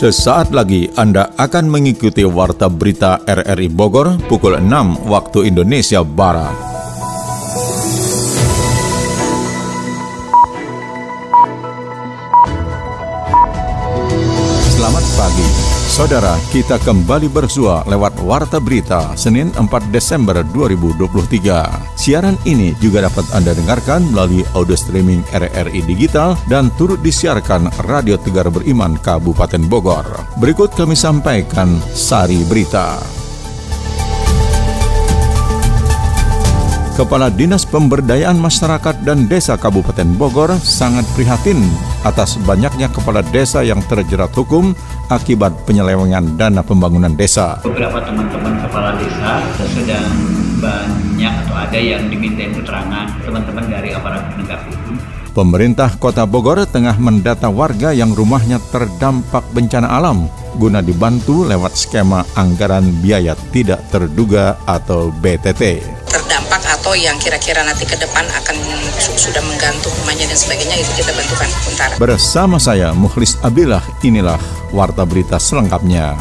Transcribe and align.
Sesaat 0.00 0.48
lagi 0.56 0.88
Anda 0.96 1.28
akan 1.36 1.68
mengikuti 1.68 2.24
Warta 2.24 2.72
Berita 2.72 3.20
RRI 3.20 3.68
Bogor 3.68 4.16
pukul 4.32 4.56
6 4.56 4.64
waktu 5.04 5.52
Indonesia 5.52 6.00
Barat. 6.00 6.56
Selamat 14.72 15.04
pagi. 15.20 15.59
Saudara, 15.90 16.38
kita 16.54 16.78
kembali 16.86 17.26
bersua 17.26 17.82
lewat 17.82 18.22
Warta 18.22 18.62
Berita 18.62 19.10
Senin 19.18 19.50
4 19.58 19.90
Desember 19.90 20.38
2023. 20.54 21.98
Siaran 21.98 22.38
ini 22.46 22.78
juga 22.78 23.10
dapat 23.10 23.26
Anda 23.34 23.58
dengarkan 23.58 24.06
melalui 24.14 24.46
audio 24.54 24.78
streaming 24.78 25.26
RRI 25.34 25.82
Digital 25.82 26.38
dan 26.46 26.70
turut 26.78 27.02
disiarkan 27.02 27.74
Radio 27.90 28.14
Tegar 28.22 28.46
Beriman 28.54 29.02
Kabupaten 29.02 29.66
Bogor. 29.66 30.06
Berikut 30.38 30.70
kami 30.78 30.94
sampaikan 30.94 31.82
Sari 31.90 32.38
Berita. 32.46 32.94
Kepala 37.00 37.32
Dinas 37.32 37.64
Pemberdayaan 37.64 38.36
Masyarakat 38.36 39.08
dan 39.08 39.24
Desa 39.24 39.56
Kabupaten 39.56 40.04
Bogor 40.20 40.52
sangat 40.60 41.08
prihatin 41.16 41.56
atas 42.04 42.36
banyaknya 42.44 42.92
kepala 42.92 43.24
desa 43.32 43.64
yang 43.64 43.80
terjerat 43.88 44.28
hukum 44.36 44.76
akibat 45.10 45.66
penyelewengan 45.66 46.38
dana 46.38 46.62
pembangunan 46.62 47.12
desa. 47.18 47.58
Beberapa 47.66 47.98
teman-teman 48.06 48.54
kepala 48.62 48.94
desa 48.96 49.42
sedang 49.66 50.14
banyak 50.60 51.32
atau 51.46 51.56
ada 51.56 51.78
yang 51.80 52.06
diminta 52.06 52.44
keterangan 52.52 53.06
teman-teman 53.24 53.64
dari 53.66 53.90
aparat 53.96 54.22
penegak 54.32 54.60
hukum 54.68 54.94
Pemerintah 55.30 55.94
Kota 55.96 56.26
Bogor 56.26 56.66
tengah 56.68 56.98
mendata 56.98 57.48
warga 57.48 57.94
yang 57.94 58.12
rumahnya 58.12 58.60
terdampak 58.74 59.46
bencana 59.54 59.88
alam 59.88 60.28
guna 60.58 60.82
dibantu 60.82 61.46
lewat 61.46 61.78
skema 61.78 62.26
anggaran 62.34 62.84
biaya 62.98 63.38
tidak 63.54 63.80
terduga 63.94 64.58
atau 64.66 65.14
BTT 65.22 65.99
terdampak 66.50 66.82
atau 66.82 66.98
yang 66.98 67.14
kira-kira 67.22 67.62
nanti 67.62 67.86
ke 67.86 67.94
depan 67.94 68.26
akan 68.26 68.56
sudah 68.98 69.38
menggantung 69.46 69.94
rumahnya 70.02 70.26
dan 70.26 70.34
sebagainya 70.34 70.82
itu 70.82 70.90
kita 70.98 71.14
bantukan 71.14 71.46
sementara. 71.46 71.94
Bersama 71.94 72.58
saya 72.58 72.90
Mukhlis 72.90 73.38
Abilah, 73.46 73.86
inilah 74.02 74.34
Warta 74.74 75.06
Berita 75.06 75.38
selengkapnya. 75.38 76.18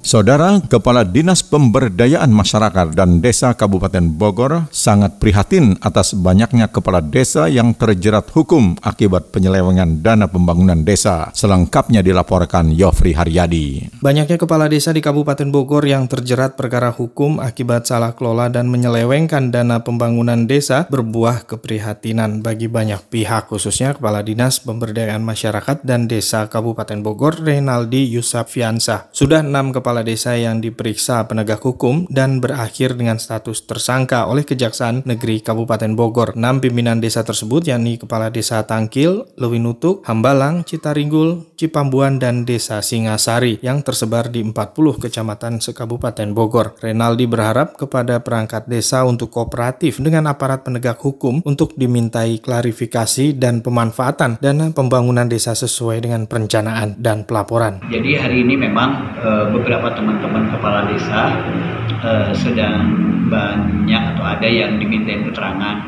Saudara 0.00 0.64
Kepala 0.64 1.04
Dinas 1.04 1.44
Pemberdayaan 1.44 2.32
Masyarakat 2.32 2.96
dan 2.96 3.20
Desa 3.20 3.52
Kabupaten 3.52 4.08
Bogor 4.08 4.64
sangat 4.72 5.20
prihatin 5.20 5.76
atas 5.84 6.16
banyaknya 6.16 6.72
kepala 6.72 7.04
desa 7.04 7.52
yang 7.52 7.76
terjerat 7.76 8.32
hukum 8.32 8.80
akibat 8.80 9.28
penyelewengan 9.28 10.00
dana 10.00 10.24
pembangunan 10.24 10.80
desa. 10.88 11.28
Selengkapnya 11.36 12.00
dilaporkan 12.00 12.72
Yofri 12.72 13.12
Haryadi. 13.12 14.00
Banyaknya 14.00 14.40
kepala 14.40 14.72
desa 14.72 14.96
di 14.96 15.04
Kabupaten 15.04 15.52
Bogor 15.52 15.84
yang 15.84 16.08
terjerat 16.08 16.56
perkara 16.56 16.96
hukum 16.96 17.36
akibat 17.36 17.84
salah 17.84 18.16
kelola 18.16 18.48
dan 18.48 18.72
menyelewengkan 18.72 19.52
dana 19.52 19.84
pembangunan 19.84 20.48
desa 20.48 20.88
berbuah 20.88 21.44
keprihatinan 21.44 22.40
bagi 22.40 22.72
banyak 22.72 23.04
pihak 23.12 23.52
khususnya 23.52 23.92
Kepala 23.92 24.24
Dinas 24.24 24.64
Pemberdayaan 24.64 25.20
Masyarakat 25.20 25.84
dan 25.84 26.08
Desa 26.08 26.48
Kabupaten 26.48 27.04
Bogor 27.04 27.36
Renaldi 27.36 28.08
Yusafiansa. 28.16 29.12
Sudah 29.12 29.44
enam 29.44 29.76
kepala 29.76 29.89
kepala 29.90 30.06
desa 30.06 30.38
yang 30.38 30.62
diperiksa 30.62 31.26
penegak 31.26 31.66
hukum 31.66 32.06
dan 32.06 32.38
berakhir 32.38 32.94
dengan 32.94 33.18
status 33.18 33.66
tersangka 33.66 34.30
oleh 34.30 34.46
Kejaksaan 34.46 35.02
Negeri 35.02 35.42
Kabupaten 35.42 35.98
Bogor. 35.98 36.38
Enam 36.38 36.62
pimpinan 36.62 37.02
desa 37.02 37.26
tersebut 37.26 37.66
yakni 37.66 37.98
Kepala 37.98 38.30
Desa 38.30 38.62
Tangkil, 38.62 39.34
Lewinutuk, 39.34 40.06
Hambalang, 40.06 40.62
Citaringgul, 40.62 41.58
Cipambuan, 41.58 42.22
dan 42.22 42.46
Desa 42.46 42.78
Singasari 42.86 43.58
yang 43.66 43.82
tersebar 43.82 44.30
di 44.30 44.46
40 44.46 45.02
kecamatan 45.02 45.58
sekabupaten 45.58 46.38
Bogor. 46.38 46.78
Renaldi 46.78 47.26
berharap 47.26 47.74
kepada 47.74 48.22
perangkat 48.22 48.70
desa 48.70 49.02
untuk 49.02 49.34
kooperatif 49.34 49.98
dengan 49.98 50.30
aparat 50.30 50.62
penegak 50.62 51.02
hukum 51.02 51.42
untuk 51.42 51.74
dimintai 51.74 52.38
klarifikasi 52.38 53.34
dan 53.34 53.58
pemanfaatan 53.58 54.38
dana 54.38 54.70
pembangunan 54.70 55.26
desa 55.26 55.58
sesuai 55.58 56.06
dengan 56.06 56.30
perencanaan 56.30 56.94
dan 57.02 57.26
pelaporan. 57.26 57.82
Jadi 57.90 58.14
hari 58.14 58.46
ini 58.46 58.54
memang 58.54 59.18
e, 59.18 59.30
beberapa 59.50 59.79
teman-teman 59.88 60.52
kepala 60.52 60.84
desa 60.92 61.32
uh, 62.04 62.30
sedang 62.36 62.92
banyak 63.32 64.02
atau 64.16 64.24
ada 64.26 64.44
yang 64.44 64.76
diminta 64.76 65.16
keterangan 65.30 65.80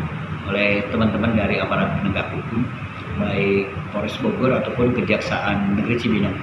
oleh 0.48 0.86
teman-teman 0.88 1.36
dari 1.36 1.60
aparat 1.60 2.00
penegak 2.00 2.30
hukum 2.32 2.64
baik 3.20 3.68
Polres 3.92 4.16
Bogor 4.20 4.56
ataupun 4.56 4.96
Kejaksaan 4.96 5.76
Negeri 5.76 5.96
Cibinong. 6.00 6.36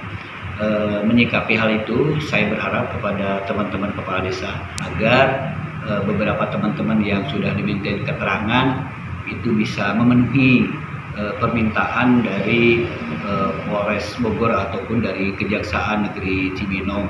E, 0.60 0.66
menyikapi 1.08 1.56
hal 1.56 1.82
itu, 1.82 2.20
saya 2.28 2.52
berharap 2.52 2.92
kepada 2.94 3.42
teman-teman 3.48 3.90
kepala 3.96 4.22
desa 4.22 4.50
agar 4.92 5.56
e, 5.82 5.90
beberapa 6.06 6.46
teman-teman 6.52 7.00
yang 7.02 7.24
sudah 7.32 7.56
diminta 7.56 7.90
keterangan 8.06 8.86
itu 9.26 9.56
bisa 9.56 9.96
memenuhi 9.96 10.68
e, 11.16 11.22
permintaan 11.40 12.22
dari 12.22 12.84
e, 13.24 13.30
Polres 13.66 14.14
Bogor 14.20 14.52
ataupun 14.52 15.02
dari 15.02 15.32
Kejaksaan 15.34 16.06
Negeri 16.06 16.54
Cibinong 16.54 17.08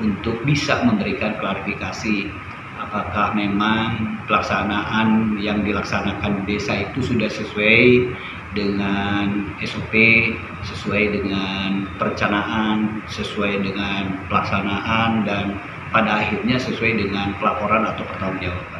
untuk 0.00 0.42
bisa 0.44 0.82
memberikan 0.84 1.36
klarifikasi 1.40 2.28
apakah 2.76 3.32
memang 3.32 4.20
pelaksanaan 4.28 5.40
yang 5.40 5.64
dilaksanakan 5.64 6.44
di 6.44 6.56
desa 6.56 6.86
itu 6.86 7.00
sudah 7.00 7.28
sesuai 7.32 8.12
dengan 8.56 9.52
SOP, 9.60 9.92
sesuai 10.64 11.20
dengan 11.20 11.88
perencanaan, 12.00 13.04
sesuai 13.08 13.60
dengan 13.64 14.16
pelaksanaan 14.32 15.28
dan 15.28 15.60
pada 15.92 16.24
akhirnya 16.24 16.56
sesuai 16.56 16.92
dengan 17.00 17.36
pelaporan 17.40 17.84
atau 17.84 18.04
pertanggungjawaban. 18.08 18.75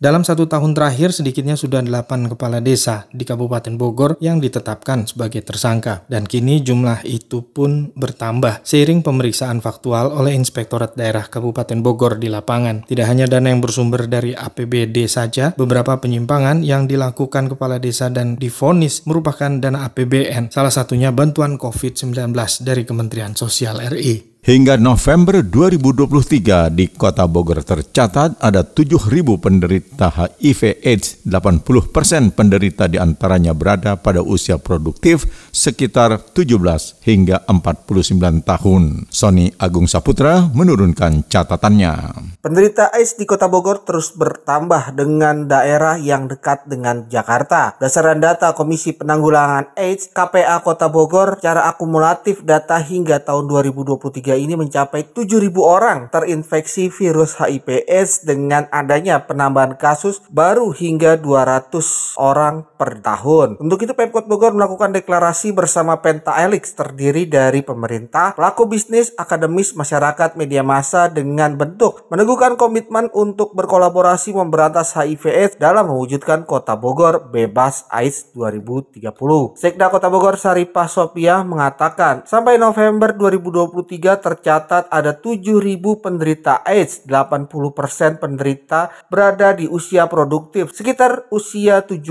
Dalam 0.00 0.24
satu 0.24 0.48
tahun 0.48 0.72
terakhir, 0.72 1.12
sedikitnya 1.12 1.60
sudah 1.60 1.84
delapan 1.84 2.24
kepala 2.24 2.64
desa 2.64 3.04
di 3.12 3.28
Kabupaten 3.28 3.76
Bogor 3.76 4.16
yang 4.24 4.40
ditetapkan 4.40 5.04
sebagai 5.04 5.44
tersangka. 5.44 6.08
Dan 6.08 6.24
kini 6.24 6.64
jumlah 6.64 7.04
itu 7.04 7.44
pun 7.44 7.92
bertambah 7.92 8.64
seiring 8.64 9.04
pemeriksaan 9.04 9.60
faktual 9.60 10.08
oleh 10.16 10.32
Inspektorat 10.32 10.96
Daerah 10.96 11.28
Kabupaten 11.28 11.84
Bogor 11.84 12.16
di 12.16 12.32
lapangan. 12.32 12.88
Tidak 12.88 13.04
hanya 13.04 13.28
dana 13.28 13.52
yang 13.52 13.60
bersumber 13.60 14.08
dari 14.08 14.32
APBD 14.32 15.04
saja, 15.04 15.52
beberapa 15.52 16.00
penyimpangan 16.00 16.64
yang 16.64 16.88
dilakukan 16.88 17.52
kepala 17.52 17.76
desa 17.76 18.08
dan 18.08 18.40
difonis 18.40 19.04
merupakan 19.04 19.52
dana 19.52 19.84
APBN. 19.84 20.48
Salah 20.48 20.72
satunya 20.72 21.12
bantuan 21.12 21.60
COVID-19 21.60 22.32
dari 22.64 22.88
Kementerian 22.88 23.36
Sosial 23.36 23.84
RI. 23.92 24.29
Hingga 24.40 24.80
November 24.80 25.44
2023 25.44 26.72
di 26.72 26.88
Kota 26.88 27.28
Bogor 27.28 27.60
tercatat 27.60 28.40
ada 28.40 28.64
7.000 28.64 29.36
penderita 29.36 30.08
HIV 30.08 30.80
AIDS, 30.80 31.20
80% 31.28 32.32
penderita 32.32 32.88
di 32.88 32.96
antaranya 32.96 33.52
berada 33.52 34.00
pada 34.00 34.24
usia 34.24 34.56
produktif 34.56 35.28
sekitar 35.52 36.32
17 36.32 36.56
hingga 37.04 37.44
49 37.44 38.40
tahun. 38.40 39.12
Sony 39.12 39.52
Agung 39.60 39.84
Saputra 39.84 40.48
menurunkan 40.48 41.28
catatannya. 41.28 41.92
Penderita 42.40 42.96
AIDS 42.96 43.20
di 43.20 43.28
Kota 43.28 43.44
Bogor 43.44 43.84
terus 43.84 44.16
bertambah 44.16 44.96
dengan 44.96 45.52
daerah 45.52 46.00
yang 46.00 46.32
dekat 46.32 46.64
dengan 46.64 47.04
Jakarta. 47.12 47.76
Berdasarkan 47.76 48.24
data 48.24 48.56
Komisi 48.56 48.96
Penanggulangan 48.96 49.76
AIDS 49.76 50.08
KPA 50.08 50.64
Kota 50.64 50.88
Bogor, 50.88 51.36
secara 51.36 51.68
akumulatif 51.68 52.40
data 52.40 52.80
hingga 52.80 53.20
tahun 53.20 53.44
2023 53.44 54.29
ini 54.34 54.58
mencapai 54.58 55.14
7.000 55.14 55.50
orang 55.62 56.10
terinfeksi 56.10 56.90
virus 56.90 57.38
HIV 57.38 57.86
dengan 58.22 58.66
adanya 58.74 59.24
penambahan 59.24 59.78
kasus 59.78 60.22
baru 60.30 60.70
hingga 60.74 61.18
200 61.18 62.18
orang 62.18 62.66
per 62.76 63.00
tahun. 63.02 63.60
Untuk 63.60 63.82
itu 63.84 63.92
Pemkot 63.94 64.26
Bogor 64.26 64.56
melakukan 64.56 64.92
deklarasi 64.94 65.52
bersama 65.54 65.98
Penta 66.00 66.36
Elix 66.40 66.72
terdiri 66.74 67.26
dari 67.26 67.60
pemerintah, 67.60 68.32
pelaku 68.34 68.66
bisnis, 68.66 69.12
akademis, 69.16 69.74
masyarakat, 69.76 70.34
media 70.38 70.64
massa 70.64 71.10
dengan 71.10 71.56
bentuk 71.56 72.06
meneguhkan 72.08 72.56
komitmen 72.56 73.12
untuk 73.12 73.52
berkolaborasi 73.52 74.32
memberantas 74.32 74.96
HIV 74.96 75.56
dalam 75.60 75.92
mewujudkan 75.92 76.48
Kota 76.48 76.76
Bogor 76.76 77.28
bebas 77.28 77.84
AIDS 77.92 78.32
2030. 78.32 79.12
Sekda 79.56 79.92
Kota 79.92 80.08
Bogor 80.08 80.40
Saripah 80.40 80.88
Sopia 80.88 81.44
mengatakan 81.44 82.24
sampai 82.24 82.56
November 82.56 83.12
2023 83.12 84.19
tercatat 84.20 84.86
ada 84.92 85.16
7.000 85.16 85.80
penderita 85.98 86.60
AIDS, 86.62 87.08
80% 87.08 88.20
penderita 88.20 88.92
berada 89.08 89.56
di 89.56 89.66
usia 89.66 90.06
produktif, 90.06 90.70
sekitar 90.76 91.26
usia 91.32 91.82
17 91.82 92.04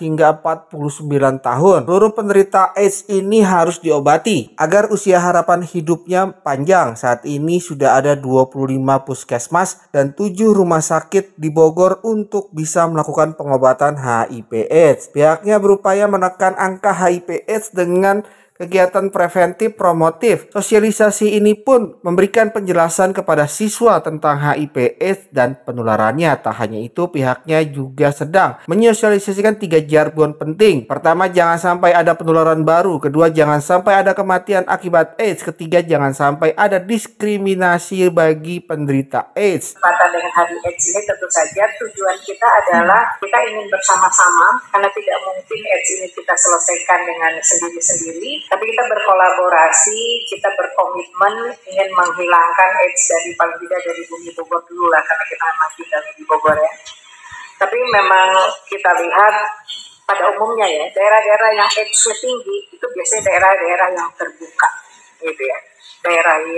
hingga 0.00 0.38
49 0.40 1.42
tahun. 1.42 1.80
Seluruh 1.84 2.14
penderita 2.14 2.72
AIDS 2.72 3.04
ini 3.10 3.42
harus 3.42 3.82
diobati 3.82 4.54
agar 4.54 4.88
usia 4.88 5.18
harapan 5.18 5.66
hidupnya 5.66 6.30
panjang. 6.40 6.94
Saat 6.94 7.26
ini 7.26 7.58
sudah 7.58 7.98
ada 7.98 8.14
25 8.14 8.78
puskesmas 9.02 9.90
dan 9.90 10.14
7 10.14 10.54
rumah 10.54 10.80
sakit 10.80 11.34
di 11.34 11.50
Bogor 11.50 11.98
untuk 12.06 12.48
bisa 12.54 12.86
melakukan 12.86 13.34
pengobatan 13.34 13.98
HIV 13.98 14.70
AIDS. 14.70 15.10
Pihaknya 15.10 15.58
berupaya 15.58 16.06
menekan 16.06 16.54
angka 16.54 16.94
HIV 16.94 17.44
AIDS 17.50 17.74
dengan 17.74 18.22
kegiatan 18.58 19.08
preventif 19.14 19.78
promotif. 19.78 20.50
Sosialisasi 20.50 21.38
ini 21.38 21.54
pun 21.54 21.96
memberikan 22.02 22.50
penjelasan 22.50 23.14
kepada 23.14 23.46
siswa 23.46 24.02
tentang 24.02 24.42
HIV 24.42 24.98
AIDS 24.98 25.30
dan 25.30 25.62
penularannya. 25.62 26.34
Tak 26.42 26.58
hanya 26.58 26.82
itu, 26.82 27.06
pihaknya 27.06 27.62
juga 27.62 28.10
sedang 28.10 28.58
menyosialisasikan 28.66 29.56
tiga 29.62 29.78
jargon 29.78 30.34
penting. 30.34 30.90
Pertama, 30.90 31.30
jangan 31.30 31.56
sampai 31.56 31.94
ada 31.94 32.18
penularan 32.18 32.66
baru. 32.66 32.98
Kedua, 32.98 33.30
jangan 33.30 33.62
sampai 33.62 34.02
ada 34.02 34.12
kematian 34.12 34.66
akibat 34.66 35.14
AIDS. 35.22 35.46
Ketiga, 35.46 35.78
jangan 35.78 36.10
sampai 36.10 36.52
ada 36.58 36.82
diskriminasi 36.82 38.10
bagi 38.10 38.58
penderita 38.58 39.30
AIDS. 39.38 39.78
Kata 39.78 40.04
dengan 40.10 40.34
hari 40.34 40.58
AIDS 40.66 40.84
ini 40.90 41.00
tentu 41.06 41.28
saja 41.30 41.62
tujuan 41.78 42.18
kita 42.26 42.48
adalah 42.66 43.06
kita 43.22 43.38
ingin 43.46 43.70
bersama-sama 43.70 44.58
karena 44.74 44.90
tidak 44.90 45.18
mungkin 45.22 45.60
AIDS 45.62 45.90
ini 45.94 46.06
kita 46.10 46.34
selesaikan 46.34 47.00
dengan 47.06 47.32
sendiri-sendiri 47.38 48.47
tapi 48.48 48.64
kita 48.64 48.84
berkolaborasi, 48.88 50.00
kita 50.24 50.48
berkomitmen 50.56 51.52
ingin 51.68 51.88
menghilangkan 51.92 52.70
AIDS 52.80 53.04
dari 53.12 53.30
paling 53.36 53.56
tidak 53.60 53.80
dari 53.84 54.02
bumi 54.08 54.30
Bogor 54.32 54.60
dulu 54.64 54.88
lah 54.88 55.04
karena 55.04 55.24
kita 55.28 55.44
memang 55.52 55.70
tinggal 55.76 56.02
di 56.16 56.22
Bogor 56.24 56.56
ya. 56.56 56.72
Tapi 57.60 57.78
memang 57.92 58.28
kita 58.72 58.90
lihat 59.04 59.34
pada 60.08 60.24
umumnya 60.32 60.64
ya 60.64 60.84
daerah-daerah 60.96 61.50
yang 61.60 61.68
AIDS 61.68 62.08
tinggi 62.16 62.56
itu 62.72 62.86
biasanya 62.88 63.22
daerah-daerah 63.28 63.88
yang 63.92 64.08
terbuka 64.16 64.68
gitu 65.20 65.42
ya 65.44 65.58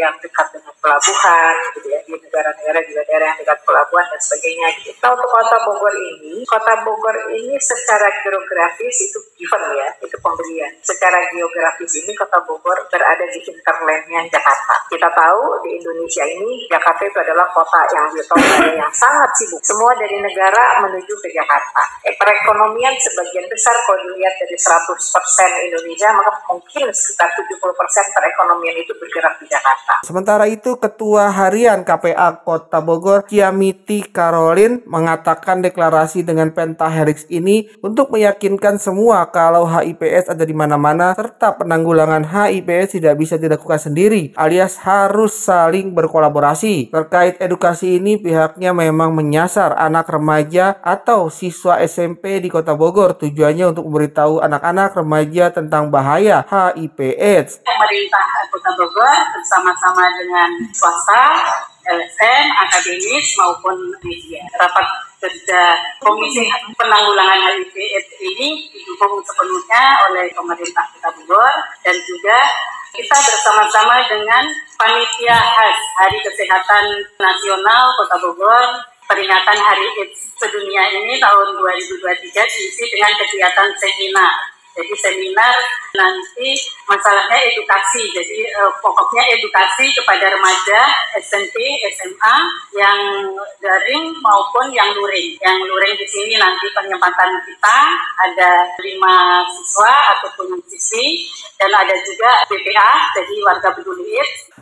yang 0.00 0.14
dekat 0.24 0.46
dengan 0.56 0.74
pelabuhan 0.80 1.54
gitu 1.76 1.88
ya 1.92 2.00
di 2.08 2.12
negara-negara 2.16 2.78
juga 2.88 3.02
daerah 3.04 3.26
yang 3.34 3.38
dekat 3.44 3.58
pelabuhan 3.68 4.06
dan 4.08 4.20
sebagainya 4.24 4.66
gitu. 4.80 4.90
Nah 5.04 5.10
untuk 5.12 5.28
kota 5.28 5.56
Bogor 5.68 5.94
ini, 6.00 6.34
kota 6.48 6.74
Bogor 6.86 7.16
ini 7.36 7.54
secara 7.60 8.08
geografis 8.24 8.96
itu 9.04 9.18
given 9.36 9.62
ya, 9.76 9.88
itu 10.00 10.16
pemberian. 10.22 10.72
Secara 10.80 11.20
geografis 11.28 11.92
ini 12.00 12.12
kota 12.16 12.38
Bogor 12.48 12.78
berada 12.88 13.24
di 13.28 13.38
hinterlandnya 13.44 14.20
Jakarta. 14.32 14.74
Kita 14.88 15.08
tahu 15.12 15.42
di 15.66 15.76
Indonesia 15.76 16.24
ini 16.24 16.64
Jakarta 16.70 17.02
itu 17.04 17.18
adalah 17.20 17.46
kota 17.52 17.80
yang 17.92 18.06
metropolitan 18.14 18.80
yang 18.80 18.92
sangat 18.96 19.30
sibuk. 19.36 19.60
Semua 19.66 19.92
dari 19.98 20.16
negara 20.16 20.80
menuju 20.86 21.14
ke 21.20 21.28
Jakarta. 21.34 21.82
Eh, 22.08 22.14
perekonomian 22.16 22.96
sebagian 22.96 23.44
besar 23.50 23.76
kalau 23.84 24.00
dilihat 24.08 24.34
dari 24.40 24.56
100% 24.56 25.68
Indonesia 25.68 26.08
maka 26.16 26.32
mungkin 26.48 26.88
sekitar 26.94 27.28
70% 27.36 27.58
perekonomian 28.16 28.76
itu 28.78 28.92
bergerak 28.96 29.34
di 29.42 29.46
Jakarta. 29.50 30.06
Sementara 30.06 30.46
itu, 30.46 30.78
Ketua 30.78 31.28
Harian 31.34 31.82
KPA 31.82 32.46
Kota 32.46 32.78
Bogor, 32.78 33.26
Kiamiti 33.26 34.06
Karolin, 34.06 34.86
mengatakan 34.86 35.58
deklarasi 35.60 36.22
dengan 36.22 36.54
pentahelix 36.54 37.26
ini 37.26 37.66
untuk 37.82 38.14
meyakinkan 38.14 38.78
semua 38.78 39.26
kalau 39.34 39.66
HIPS 39.66 40.30
ada 40.30 40.46
di 40.46 40.54
mana-mana 40.54 41.12
serta 41.18 41.58
penanggulangan 41.58 42.22
HIPS 42.22 43.02
tidak 43.02 43.18
bisa 43.18 43.34
dilakukan 43.36 43.82
sendiri, 43.82 44.30
alias 44.38 44.78
harus 44.86 45.34
saling 45.34 45.90
berkolaborasi. 45.92 46.94
Terkait 46.94 47.42
edukasi 47.42 47.98
ini, 47.98 48.16
pihaknya 48.16 48.70
memang 48.70 49.10
menyasar 49.10 49.74
anak 49.74 50.06
remaja 50.08 50.78
atau 50.80 51.26
siswa 51.26 51.82
SMP 51.82 52.38
di 52.38 52.46
Kota 52.46 52.78
Bogor. 52.78 53.18
Tujuannya 53.18 53.74
untuk 53.74 53.90
memberitahu 53.90 54.38
anak-anak 54.38 54.94
remaja 54.94 55.50
tentang 55.50 55.90
bahaya 55.90 56.46
HIV/AIDS. 56.46 57.66
Pemerintah 57.66 58.24
Kota 58.54 58.70
Bogor 58.78 59.39
bersama-sama 59.40 60.04
dengan 60.20 60.52
swasta, 60.76 61.48
LSM, 61.88 62.44
akademis 62.60 63.26
maupun 63.40 63.72
media. 64.04 64.44
Rapat 64.60 64.84
kerja 65.20 65.80
Komisi 66.00 66.44
Penanggulangan 66.76 67.40
HIV 67.56 67.72
AIDS 67.76 68.12
ini 68.20 68.68
didukung 68.72 69.20
sepenuhnya 69.24 70.00
oleh 70.08 70.28
pemerintah 70.32 70.84
Kota 70.96 71.08
Bogor 71.16 71.52
dan 71.84 71.96
juga 72.04 72.38
kita 72.92 73.16
bersama-sama 73.16 74.04
dengan 74.08 74.44
panitia 74.76 75.36
khas 75.36 75.78
Hari 76.00 76.18
Kesehatan 76.24 76.84
Nasional 77.20 77.96
Kota 78.00 78.16
Bogor 78.20 78.64
peringatan 79.08 79.58
Hari 79.60 79.88
AIDS 80.04 80.36
sedunia 80.40 80.88
ini 80.88 81.20
tahun 81.20 81.48
2023 81.52 82.32
diisi 82.32 82.84
dengan 82.88 83.12
kegiatan 83.20 83.68
seminar 83.76 84.59
jadi 84.70 84.94
seminar 85.02 85.56
nanti 85.98 86.54
masalahnya 86.86 87.38
edukasi. 87.50 88.06
Jadi 88.14 88.38
uh, 88.62 88.70
pokoknya 88.78 89.22
edukasi 89.34 89.90
kepada 89.94 90.30
remaja 90.30 90.80
SMP, 91.18 91.58
SMA 91.98 92.36
yang 92.78 92.98
daring 93.58 94.14
maupun 94.22 94.70
yang 94.70 94.94
luring. 94.94 95.34
Yang 95.42 95.58
luring 95.66 95.94
di 95.98 96.06
sini 96.06 96.34
nanti 96.38 96.70
penyempatan 96.70 97.30
kita 97.42 97.78
ada 98.30 98.50
lima 98.82 99.42
siswa 99.50 99.92
ataupun 100.16 100.62
siswi 100.70 101.26
dan 101.58 101.70
ada 101.74 101.94
juga 102.06 102.30
BPA, 102.48 102.92
jadi 103.18 103.34
warga 103.44 103.68
peduli 103.74 104.16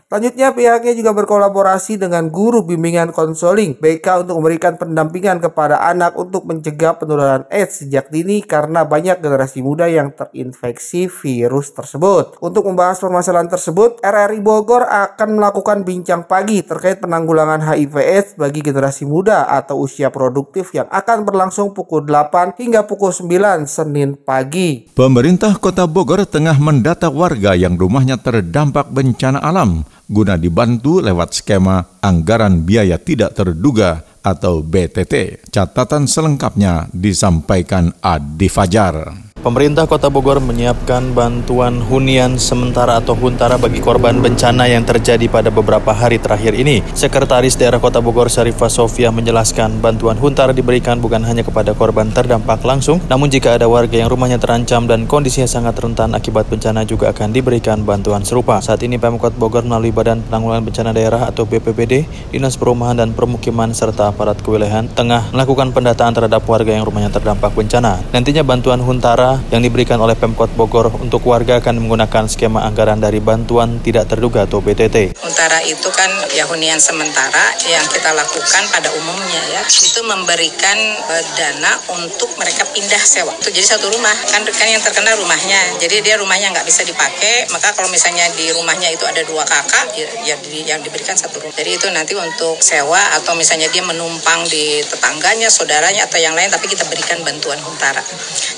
Selanjutnya 0.09 0.57
pihaknya 0.57 0.97
juga 0.97 1.13
berkolaborasi 1.13 2.01
dengan 2.01 2.33
guru 2.33 2.65
bimbingan 2.65 3.13
konseling 3.13 3.77
BK 3.77 4.25
untuk 4.25 4.41
memberikan 4.41 4.81
pendampingan 4.81 5.37
kepada 5.37 5.85
anak 5.85 6.17
untuk 6.17 6.49
mencegah 6.49 6.97
penularan 6.97 7.45
AIDS 7.53 7.85
sejak 7.85 8.09
dini 8.09 8.41
karena 8.41 8.89
banyak 8.89 9.21
generasi 9.21 9.61
muda 9.61 9.85
yang 9.85 10.09
terinfeksi 10.17 11.13
virus 11.13 11.77
tersebut. 11.77 12.41
Untuk 12.41 12.65
membahas 12.65 13.05
permasalahan 13.05 13.53
tersebut, 13.53 14.01
RRI 14.01 14.41
Bogor 14.41 14.89
akan 14.89 15.29
melakukan 15.37 15.85
bincang 15.85 16.25
pagi 16.25 16.65
terkait 16.65 17.05
penanggulangan 17.05 17.61
HIV 17.69 17.95
AIDS 18.01 18.31
bagi 18.41 18.65
generasi 18.65 19.05
muda 19.05 19.45
atau 19.45 19.85
usia 19.85 20.09
produktif 20.09 20.73
yang 20.73 20.89
akan 20.89 21.29
berlangsung 21.29 21.77
pukul 21.77 22.09
8 22.09 22.57
hingga 22.57 22.89
pukul 22.89 23.13
9 23.13 23.69
Senin 23.69 24.17
pagi. 24.17 24.89
Pemerintah 24.89 25.53
Kota 25.61 25.85
Bogor 25.85 26.25
tengah 26.25 26.57
mendata 26.57 27.13
warga 27.13 27.53
yang 27.53 27.77
rumahnya 27.77 28.17
terdampak 28.17 28.89
bencana 28.89 29.45
alam 29.45 29.98
guna 30.09 30.41
dibantu 30.41 31.05
lewat 31.05 31.37
skema 31.37 32.01
anggaran 32.01 32.65
biaya 32.65 32.97
tidak 32.97 33.37
terduga 33.37 34.08
atau 34.23 34.61
BTT. 34.65 35.47
Catatan 35.49 36.07
selengkapnya 36.11 36.91
disampaikan 36.93 37.95
Adi 38.03 38.49
Fajar. 38.51 39.29
Pemerintah 39.39 39.87
Kota 39.87 40.11
Bogor 40.11 40.43
menyiapkan 40.43 41.15
bantuan 41.15 41.79
hunian 41.79 42.43
sementara 42.43 42.99
atau 42.99 43.15
huntara 43.15 43.55
bagi 43.55 43.79
korban 43.79 44.19
bencana 44.19 44.67
yang 44.67 44.83
terjadi 44.83 45.31
pada 45.31 45.47
beberapa 45.55 45.95
hari 45.95 46.19
terakhir 46.19 46.59
ini. 46.59 46.83
Sekretaris 46.91 47.55
Daerah 47.55 47.79
Kota 47.79 48.03
Bogor 48.03 48.27
Syarifah 48.27 48.67
Sofia 48.67 49.15
menjelaskan 49.15 49.79
bantuan 49.79 50.19
huntara 50.19 50.51
diberikan 50.51 50.99
bukan 50.99 51.23
hanya 51.23 51.47
kepada 51.47 51.71
korban 51.71 52.11
terdampak 52.11 52.67
langsung, 52.67 52.99
namun 53.07 53.31
jika 53.31 53.55
ada 53.55 53.71
warga 53.71 53.95
yang 53.95 54.11
rumahnya 54.11 54.43
terancam 54.43 54.91
dan 54.91 55.07
kondisinya 55.07 55.47
sangat 55.47 55.79
rentan 55.79 56.19
akibat 56.19 56.51
bencana 56.51 56.83
juga 56.83 57.15
akan 57.15 57.31
diberikan 57.31 57.87
bantuan 57.87 58.27
serupa. 58.27 58.59
Saat 58.59 58.83
ini 58.83 58.99
Pemkot 58.99 59.39
Bogor 59.39 59.63
melalui 59.63 59.95
Badan 59.95 60.19
Penanggulangan 60.27 60.67
Bencana 60.67 60.91
Daerah 60.91 61.31
atau 61.31 61.47
BPBD, 61.47 62.11
Dinas 62.35 62.59
Perumahan 62.59 62.99
dan 62.99 63.15
Permukiman 63.15 63.71
serta 63.71 64.08
aparat 64.09 64.41
kewilayahan 64.41 64.89
tengah 64.93 65.29
melakukan 65.31 65.71
pendataan 65.71 66.17
terhadap 66.17 66.43
warga 66.49 66.73
yang 66.73 66.83
rumahnya 66.89 67.13
terdampak 67.13 67.53
bencana. 67.53 68.01
Nantinya 68.11 68.43
bantuan 68.43 68.81
huntara 68.81 69.39
yang 69.53 69.61
diberikan 69.61 70.01
oleh 70.01 70.17
Pemkot 70.17 70.51
Bogor 70.57 70.89
untuk 70.99 71.23
warga 71.29 71.61
akan 71.61 71.85
menggunakan 71.85 72.25
skema 72.27 72.65
anggaran 72.65 72.99
dari 72.99 73.21
bantuan 73.21 73.79
tidak 73.85 74.09
terduga 74.09 74.49
atau 74.49 74.65
BTT. 74.65 75.15
Utara 75.21 75.61
itu 75.63 75.89
kan 75.93 76.11
ya 76.33 76.49
hunian 76.49 76.81
sementara 76.81 77.53
yang 77.69 77.85
kita 77.93 78.11
lakukan 78.17 78.63
pada 78.73 78.89
umumnya 78.97 79.43
ya 79.53 79.63
itu 79.69 80.01
memberikan 80.07 80.79
uh, 81.11 81.25
dana 81.37 81.73
untuk 81.93 82.31
mereka 82.41 82.65
pindah 82.71 83.03
sewa. 83.03 83.35
Itu 83.39 83.53
jadi 83.53 83.77
satu 83.77 83.91
rumah 83.93 84.15
kan 84.33 84.43
kan 84.47 84.67
yang 84.69 84.81
terkena 84.81 85.15
rumahnya. 85.19 85.79
Jadi 85.83 86.01
dia 86.01 86.17
rumahnya 86.17 86.55
nggak 86.55 86.67
bisa 86.67 86.87
dipakai 86.87 87.51
maka 87.51 87.75
kalau 87.77 87.91
misalnya 87.91 88.29
di 88.35 88.51
rumahnya 88.55 88.89
itu 88.95 89.05
ada 89.05 89.21
dua 89.27 89.43
kakak 89.45 89.93
ya, 89.95 90.35
ya 90.35 90.37
yang 90.75 90.81
diberikan 90.81 91.15
satu 91.19 91.43
rumah. 91.43 91.55
Jadi 91.55 91.71
itu 91.77 91.87
nanti 91.91 92.15
untuk 92.15 92.61
sewa 92.63 93.01
atau 93.19 93.35
misalnya 93.35 93.69
dia 93.69 93.83
menumpang 93.99 94.47
di 94.47 94.79
tetangganya, 94.87 95.51
saudaranya 95.51 96.07
atau 96.07 96.23
yang 96.23 96.39
lain 96.39 96.47
tapi 96.55 96.71
kita 96.71 96.87
berikan 96.87 97.19
bantuan 97.27 97.59
huntara. 97.59 97.99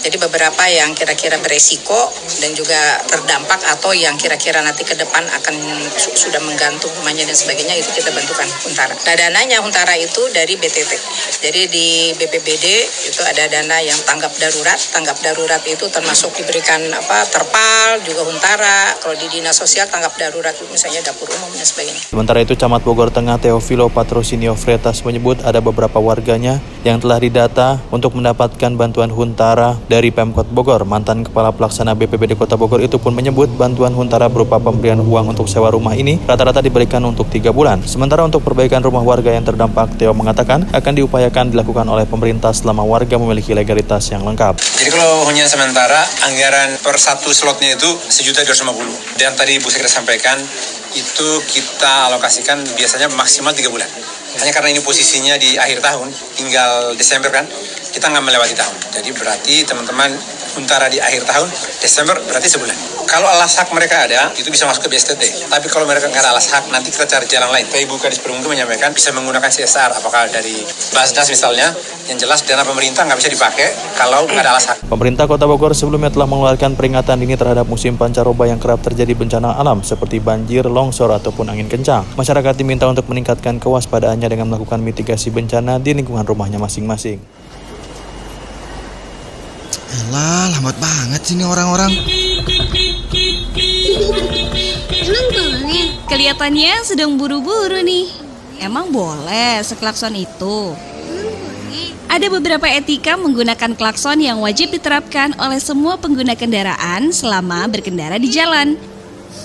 Jadi 0.04 0.20
beberapa 0.20 0.68
yang 0.68 0.92
kira-kira 0.92 1.40
beresiko 1.40 2.12
dan 2.44 2.52
juga 2.52 3.00
terdampak 3.08 3.56
atau 3.72 3.96
yang 3.96 4.20
kira-kira 4.20 4.60
nanti 4.60 4.84
ke 4.84 4.92
depan 4.92 5.24
akan 5.40 5.56
su 5.96 6.12
sudah 6.12 6.40
menggantung 6.44 6.92
rumahnya 7.00 7.24
dan 7.24 7.32
sebagainya 7.32 7.80
itu 7.80 7.88
kita 7.96 8.10
bantukan 8.12 8.44
Huntara. 8.66 8.92
Nah 8.92 9.14
dananya 9.16 9.62
Huntara 9.62 9.94
itu 9.96 10.20
dari 10.34 10.58
BTT. 10.58 10.92
Jadi 11.40 11.62
di 11.70 11.88
BPBD 12.18 12.66
itu 13.08 13.20
ada 13.22 13.46
dana 13.46 13.78
yang 13.80 13.96
tanggap 14.04 14.34
darurat. 14.36 14.76
Tanggap 14.90 15.16
darurat 15.22 15.62
itu 15.64 15.86
termasuk 15.88 16.34
diberikan 16.36 16.82
apa 16.90 17.24
terpal 17.30 18.02
juga 18.02 18.26
Huntara. 18.26 18.98
Kalau 18.98 19.14
di 19.14 19.30
dinas 19.30 19.56
sosial 19.56 19.86
tanggap 19.86 20.18
darurat 20.18 20.52
misalnya 20.68 21.00
dapur 21.06 21.30
umum 21.30 21.50
dan 21.54 21.64
sebagainya. 21.64 22.02
Sementara 22.10 22.42
itu 22.42 22.58
Camat 22.58 22.82
Bogor 22.82 23.14
Tengah 23.14 23.38
Teofilo 23.38 23.86
Patrosinio 23.86 24.58
Fretas 24.58 25.06
menyebut 25.06 25.29
ada 25.46 25.62
beberapa 25.62 26.02
warganya 26.02 26.58
yang 26.82 26.98
telah 26.98 27.22
didata 27.22 27.78
untuk 27.94 28.18
mendapatkan 28.18 28.74
bantuan 28.74 29.14
Huntara 29.14 29.78
dari 29.86 30.10
Pemkot 30.10 30.50
Bogor. 30.50 30.82
Mantan 30.82 31.22
Kepala 31.22 31.54
Pelaksana 31.54 31.94
BPBD 31.94 32.34
Kota 32.34 32.58
Bogor 32.58 32.82
itu 32.82 32.98
pun 32.98 33.14
menyebut 33.14 33.46
bantuan 33.54 33.94
Huntara 33.94 34.26
berupa 34.26 34.58
pemberian 34.58 34.98
uang 34.98 35.36
untuk 35.36 35.46
sewa 35.46 35.70
rumah 35.70 35.94
ini 35.94 36.18
rata-rata 36.26 36.58
diberikan 36.58 37.04
untuk 37.06 37.30
tiga 37.30 37.54
bulan. 37.54 37.84
Sementara 37.86 38.26
untuk 38.26 38.42
perbaikan 38.42 38.82
rumah 38.82 39.06
warga 39.06 39.30
yang 39.30 39.46
terdampak, 39.46 39.94
Teo 39.94 40.10
mengatakan 40.16 40.66
akan 40.72 40.92
diupayakan 40.98 41.52
dilakukan 41.52 41.86
oleh 41.86 42.08
pemerintah 42.08 42.50
selama 42.50 42.82
warga 42.82 43.20
memiliki 43.20 43.54
legalitas 43.54 44.08
yang 44.10 44.24
lengkap. 44.24 44.58
Jadi 44.58 44.90
kalau 44.90 45.28
hunian 45.28 45.46
sementara, 45.46 46.00
anggaran 46.24 46.80
per 46.80 46.96
satu 46.96 47.28
slotnya 47.30 47.76
itu 47.76 47.90
sejuta 48.08 48.40
dua 48.40 48.72
puluh. 48.72 48.96
Dan 49.20 49.36
tadi 49.36 49.60
Bu 49.60 49.68
Sekretari 49.68 49.92
sampaikan, 49.92 50.40
itu 50.96 51.28
kita 51.52 52.08
alokasikan 52.08 52.64
biasanya 52.74 53.12
maksimal 53.12 53.52
tiga 53.52 53.68
bulan. 53.68 53.86
Hanya 54.38 54.52
karena 54.54 54.70
ini 54.70 54.80
posisinya 54.84 55.34
di 55.34 55.58
akhir 55.58 55.82
tahun, 55.82 56.08
tinggal 56.38 56.94
Desember 56.94 57.34
kan, 57.34 57.42
kita 57.90 58.06
nggak 58.10 58.24
melewati 58.24 58.54
tahun. 58.54 58.76
Jadi 58.94 59.10
berarti 59.14 59.54
teman-teman 59.66 60.10
Huntara 60.50 60.90
di 60.90 60.98
akhir 60.98 61.30
tahun, 61.30 61.46
Desember 61.78 62.18
berarti 62.26 62.50
sebulan. 62.50 62.74
Kalau 63.06 63.26
alas 63.26 63.54
hak 63.54 63.70
mereka 63.70 64.06
ada, 64.06 64.34
itu 64.34 64.50
bisa 64.50 64.66
masuk 64.66 64.86
ke 64.86 64.98
BSTT. 64.98 65.46
Tapi 65.46 65.66
kalau 65.70 65.86
mereka 65.86 66.10
nggak 66.10 66.22
ada 66.26 66.34
alas 66.34 66.50
hak, 66.50 66.74
nanti 66.74 66.90
kita 66.90 67.06
cari 67.06 67.26
jalan 67.30 67.50
lain. 67.54 67.66
Kayak 67.70 67.86
Ibu 67.86 67.94
Kadis 68.02 68.18
Perhubungan 68.18 68.58
menyampaikan 68.58 68.90
bisa 68.90 69.14
menggunakan 69.14 69.46
CSR, 69.46 69.94
apakah 70.02 70.26
dari 70.30 70.62
Basnas 70.90 71.26
misalnya, 71.30 71.70
yang 72.10 72.18
jelas 72.18 72.42
dana 72.42 72.66
pemerintah 72.66 73.06
nggak 73.06 73.18
bisa 73.18 73.30
dipakai 73.30 73.70
kalau 73.94 74.26
nggak 74.26 74.42
ada 74.42 74.50
alas 74.58 74.66
hak. 74.74 74.76
Pemerintah 74.90 75.30
Kota 75.30 75.46
Bogor 75.46 75.70
sebelumnya 75.74 76.10
telah 76.10 76.26
mengeluarkan 76.26 76.74
peringatan 76.74 77.22
dini 77.22 77.38
terhadap 77.38 77.66
musim 77.70 77.94
pancaroba 77.94 78.50
yang 78.50 78.58
kerap 78.58 78.82
terjadi 78.82 79.14
bencana 79.14 79.54
alam 79.54 79.86
seperti 79.86 80.18
banjir, 80.18 80.66
longsor, 80.66 81.14
ataupun 81.14 81.46
angin 81.46 81.70
kencang. 81.70 82.02
Masyarakat 82.18 82.54
diminta 82.58 82.90
untuk 82.90 83.06
meningkatkan 83.06 83.62
kewaspadaannya 83.62 84.26
dengan 84.26 84.50
melakukan 84.50 84.82
mitigasi 84.82 85.30
bencana 85.30 85.78
di 85.78 85.94
lingkungan 85.94 86.26
rumahnya 86.26 86.58
masing-masing. 86.58 87.39
Alah, 89.90 90.54
lambat 90.54 90.76
banget 90.78 91.20
sih 91.26 91.34
ini 91.34 91.42
orang-orang. 91.42 91.90
Kelihatannya 96.06 96.74
sedang 96.86 97.18
buru-buru 97.18 97.82
nih. 97.82 98.06
Emang 98.62 98.92
boleh 98.94 99.64
seklakson 99.66 100.14
itu? 100.14 100.74
Ada 102.10 102.26
beberapa 102.26 102.66
etika 102.66 103.14
menggunakan 103.14 103.78
klakson 103.78 104.18
yang 104.18 104.42
wajib 104.42 104.74
diterapkan 104.74 105.30
oleh 105.38 105.62
semua 105.62 105.94
pengguna 105.94 106.34
kendaraan 106.34 107.14
selama 107.14 107.70
berkendara 107.70 108.18
di 108.18 108.26
jalan. 108.26 108.74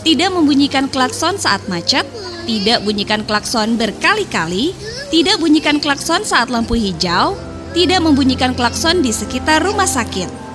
Tidak 0.01 0.33
membunyikan 0.33 0.89
klakson 0.89 1.37
saat 1.37 1.61
macet, 1.69 2.05
tidak 2.49 2.81
bunyikan 2.81 3.21
klakson 3.21 3.77
berkali-kali, 3.77 4.73
tidak 5.13 5.37
bunyikan 5.37 5.77
klakson 5.77 6.25
saat 6.25 6.49
lampu 6.49 6.73
hijau, 6.73 7.37
tidak 7.75 7.99
membunyikan 7.99 8.55
klakson 8.55 9.03
di 9.03 9.11
sekitar 9.11 9.59
rumah 9.59 9.85
sakit. 9.85 10.47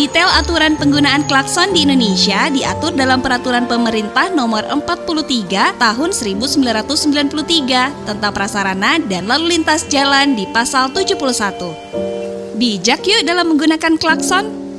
Detail 0.00 0.32
aturan 0.32 0.80
penggunaan 0.80 1.28
klakson 1.28 1.76
di 1.76 1.84
Indonesia 1.84 2.48
diatur 2.48 2.96
dalam 2.96 3.20
Peraturan 3.20 3.68
Pemerintah 3.68 4.32
Nomor 4.32 4.64
43 4.64 5.76
Tahun 5.76 6.10
1993 6.16 8.08
tentang 8.08 8.32
prasarana 8.32 8.96
dan 9.04 9.28
lalu 9.28 9.60
lintas 9.60 9.84
jalan 9.92 10.32
di 10.32 10.48
Pasal 10.48 10.88
71. 10.96 12.56
Bijak 12.56 13.04
yuk 13.04 13.28
dalam 13.28 13.52
menggunakan 13.52 14.00
klakson. 14.00 14.69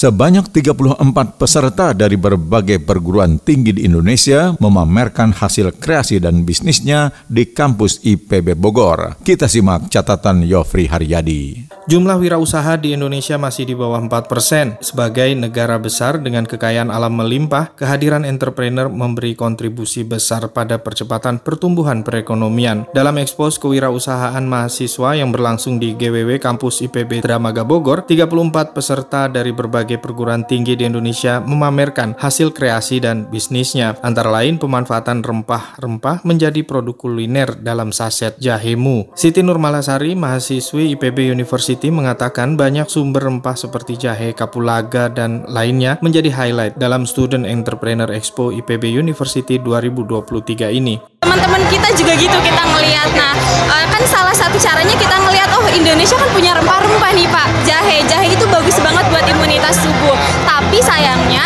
Sebanyak 0.00 0.48
34 0.48 0.96
peserta 1.36 1.92
dari 1.92 2.16
berbagai 2.16 2.80
perguruan 2.80 3.36
tinggi 3.36 3.76
di 3.76 3.84
Indonesia 3.84 4.56
memamerkan 4.56 5.36
hasil 5.36 5.76
kreasi 5.76 6.16
dan 6.16 6.48
bisnisnya 6.48 7.12
di 7.28 7.44
kampus 7.52 8.00
IPB 8.00 8.56
Bogor. 8.56 9.20
Kita 9.20 9.44
simak 9.44 9.92
catatan 9.92 10.40
Yofri 10.48 10.88
Haryadi. 10.88 11.68
Jumlah 11.90 12.22
wirausaha 12.22 12.78
di 12.78 12.94
Indonesia 12.94 13.34
masih 13.34 13.66
di 13.66 13.74
bawah 13.74 13.98
4 13.98 14.30
persen. 14.30 14.78
Sebagai 14.78 15.26
negara 15.34 15.74
besar 15.76 16.22
dengan 16.22 16.46
kekayaan 16.46 16.86
alam 16.86 17.18
melimpah, 17.18 17.74
kehadiran 17.74 18.22
entrepreneur 18.22 18.86
memberi 18.86 19.34
kontribusi 19.34 20.06
besar 20.06 20.54
pada 20.54 20.78
percepatan 20.78 21.42
pertumbuhan 21.42 22.06
perekonomian. 22.06 22.86
Dalam 22.94 23.18
ekspos 23.18 23.58
kewirausahaan 23.58 24.46
mahasiswa 24.46 25.18
yang 25.18 25.34
berlangsung 25.34 25.82
di 25.82 25.98
GWW 25.98 26.38
Kampus 26.38 26.78
IPB 26.86 27.26
Dramaga 27.26 27.66
Bogor, 27.66 28.06
34 28.06 28.70
peserta 28.70 29.26
dari 29.26 29.50
berbagai 29.50 29.89
perguruan 29.96 30.44
tinggi 30.46 30.76
di 30.76 30.84
Indonesia 30.84 31.40
memamerkan 31.40 32.14
hasil 32.20 32.52
kreasi 32.52 33.00
dan 33.00 33.26
bisnisnya, 33.32 33.96
antara 34.04 34.28
lain 34.28 34.60
pemanfaatan 34.60 35.24
rempah-rempah 35.24 36.22
menjadi 36.28 36.60
produk 36.62 36.94
kuliner 36.94 37.56
dalam 37.58 37.90
saset 37.90 38.36
jahemu. 38.36 39.10
Siti 39.16 39.40
Nurmalasari, 39.40 40.12
mahasiswi 40.12 40.92
IPB 40.94 41.32
University 41.32 41.88
mengatakan 41.88 42.60
banyak 42.60 42.86
sumber 42.86 43.24
rempah 43.24 43.56
seperti 43.56 43.96
jahe, 43.96 44.36
kapulaga, 44.36 45.08
dan 45.08 45.48
lainnya 45.48 45.96
menjadi 46.04 46.28
highlight 46.28 46.76
dalam 46.76 47.08
Student 47.08 47.48
Entrepreneur 47.48 48.10
Expo 48.12 48.52
IPB 48.52 48.92
University 48.92 49.56
2023 49.56 50.70
ini. 50.76 51.00
Teman-teman 51.20 51.62
kita 51.70 51.88
juga 51.94 52.12
gitu 52.16 52.38
kita 52.42 52.62
ngelihat. 52.74 53.10
Nah, 53.14 53.34
eh, 53.70 53.86
kan 53.92 54.02
salah 54.08 54.34
satu 54.34 54.56
caranya 54.56 54.96
kita 54.96 55.16
ngelihat 55.20 55.48
oh 55.54 55.68
Indonesia 55.68 56.16
kan 56.16 56.28
punya 56.32 56.56
rempah-rempah 56.56 57.10
nih 57.12 57.28
Pak. 57.28 57.46
Jahe, 57.68 57.98
jahe 58.08 58.26
itu 58.32 58.44
bagus 58.48 58.76
banget 58.80 59.04
buat 59.12 59.24
imunitas 59.28 59.59
tubuh. 60.00 60.16
Tapi 60.48 60.78
sayangnya 60.80 61.44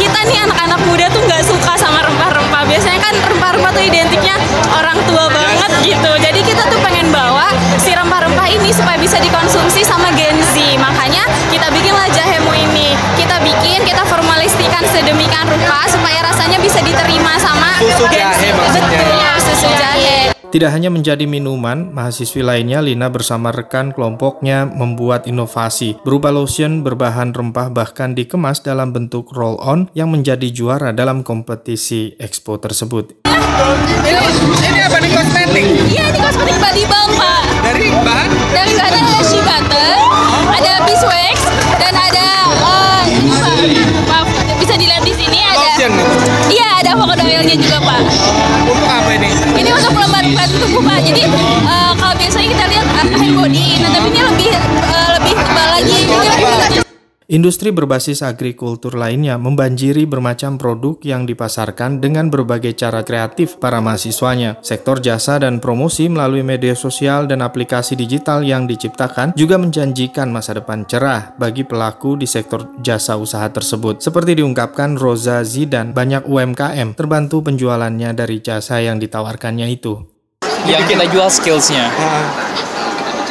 kita 0.00 0.20
nih 0.24 0.40
anak-anak 0.48 0.80
muda 0.88 1.06
tuh 1.12 1.20
nggak 1.28 1.44
suka 1.44 1.76
sama 1.76 2.00
rempah-rempah. 2.08 2.64
Biasanya 2.64 3.00
kan 3.04 3.14
rempah-rempah 3.28 3.70
tuh 3.76 3.84
identiknya 3.84 4.40
orang 4.72 4.96
tua 5.04 5.28
banget 5.28 5.70
gitu. 5.84 6.12
Jadi 6.16 6.40
kita 6.40 6.64
tuh 6.72 6.80
pengen 6.80 7.12
bawa 7.12 7.52
si 7.76 7.92
rempah-rempah 7.92 8.48
ini 8.48 8.72
supaya 8.72 8.96
bisa 8.96 9.20
dikonsumsi 9.20 9.84
sama 9.84 10.08
Gen 10.16 10.40
Z. 10.56 10.56
Makanya 10.80 11.28
kita 11.52 11.68
bikinlah 11.68 12.08
jahemu 12.08 12.52
ini. 12.56 12.96
Kita 13.20 13.36
bikin, 13.44 13.84
kita 13.84 14.02
formalistikan 14.08 14.80
sedemikian 14.88 15.44
rupa 15.44 15.84
supaya 15.92 16.24
rasanya 16.24 16.56
bisa 16.56 16.80
diterima 16.80 17.36
sama 17.36 17.76
Susu 17.76 18.08
jahe 18.08 18.56
maksudnya. 18.56 18.88
Betul, 18.88 19.12
susu 19.12 19.20
jahe. 19.20 19.35
Tidak 20.46 20.70
hanya 20.70 20.94
menjadi 20.94 21.26
minuman, 21.26 21.90
mahasiswi 21.90 22.40
lainnya 22.40 22.78
Lina 22.78 23.10
bersama 23.10 23.50
rekan 23.50 23.90
kelompoknya 23.90 24.62
membuat 24.62 25.26
inovasi 25.26 25.98
berupa 26.06 26.30
lotion 26.30 26.86
berbahan 26.86 27.34
rempah 27.34 27.66
bahkan 27.68 28.14
dikemas 28.14 28.62
dalam 28.62 28.94
bentuk 28.94 29.34
roll-on 29.34 29.90
yang 29.98 30.06
menjadi 30.14 30.46
juara 30.54 30.94
dalam 30.94 31.26
kompetisi 31.26 32.14
expo 32.22 32.62
tersebut. 32.62 33.26
Ini, 33.26 34.12
ini 34.70 34.80
apa 34.86 34.96
nih 35.02 35.10
kosmetik? 35.10 35.66
Iya, 35.90 36.04
ini 36.14 36.18
kosmetik 36.22 36.56
body 36.62 36.84
balm, 36.86 37.10
Pak. 37.18 37.42
Dari 37.66 37.86
bahan? 37.90 38.30
Dari 38.54 38.72
bahannya 38.78 39.02
ada 39.02 39.22
shea 39.26 39.42
butter, 39.42 39.92
ada 40.54 40.72
beeswax, 40.86 41.36
dan 41.82 41.94
ada 41.98 42.26
ini, 43.10 43.30
Pak. 43.34 43.54
Maaf, 44.06 44.28
bisa 44.62 44.74
dilihat 44.78 45.02
di 45.02 45.14
sini 45.16 45.38
ada. 45.42 45.58
Lotion? 45.58 45.92
Iya, 46.52 46.68
ada 46.84 46.90
avocado 46.94 47.22
oilnya 47.26 47.56
juga, 47.58 47.78
Pak. 47.82 48.00
Industri 57.26 57.74
berbasis 57.74 58.22
agrikultur 58.22 58.94
lainnya 58.94 59.34
membanjiri 59.34 60.06
bermacam 60.06 60.54
produk 60.62 60.94
yang 61.02 61.26
dipasarkan 61.26 61.98
dengan 61.98 62.30
berbagai 62.30 62.78
cara 62.78 63.02
kreatif 63.02 63.58
para 63.58 63.82
mahasiswanya. 63.82 64.62
Sektor 64.62 65.02
jasa 65.02 65.42
dan 65.42 65.58
promosi 65.58 66.06
melalui 66.06 66.46
media 66.46 66.78
sosial 66.78 67.26
dan 67.26 67.42
aplikasi 67.42 67.98
digital 67.98 68.46
yang 68.46 68.70
diciptakan 68.70 69.34
juga 69.34 69.58
menjanjikan 69.58 70.30
masa 70.30 70.54
depan 70.54 70.86
cerah 70.86 71.34
bagi 71.34 71.66
pelaku 71.66 72.14
di 72.14 72.30
sektor 72.30 72.70
jasa 72.78 73.18
usaha 73.18 73.50
tersebut. 73.50 73.98
Seperti 74.06 74.38
diungkapkan 74.38 74.94
Rosa 74.94 75.42
Zidan, 75.42 75.90
banyak 75.90 76.30
UMKM 76.30 76.94
terbantu 76.94 77.42
penjualannya 77.42 78.14
dari 78.14 78.38
jasa 78.38 78.78
yang 78.78 79.02
ditawarkannya 79.02 79.66
itu. 79.66 79.98
yang 80.66 80.82
kita 80.86 81.10
jual 81.10 81.26
skillsnya 81.30 81.90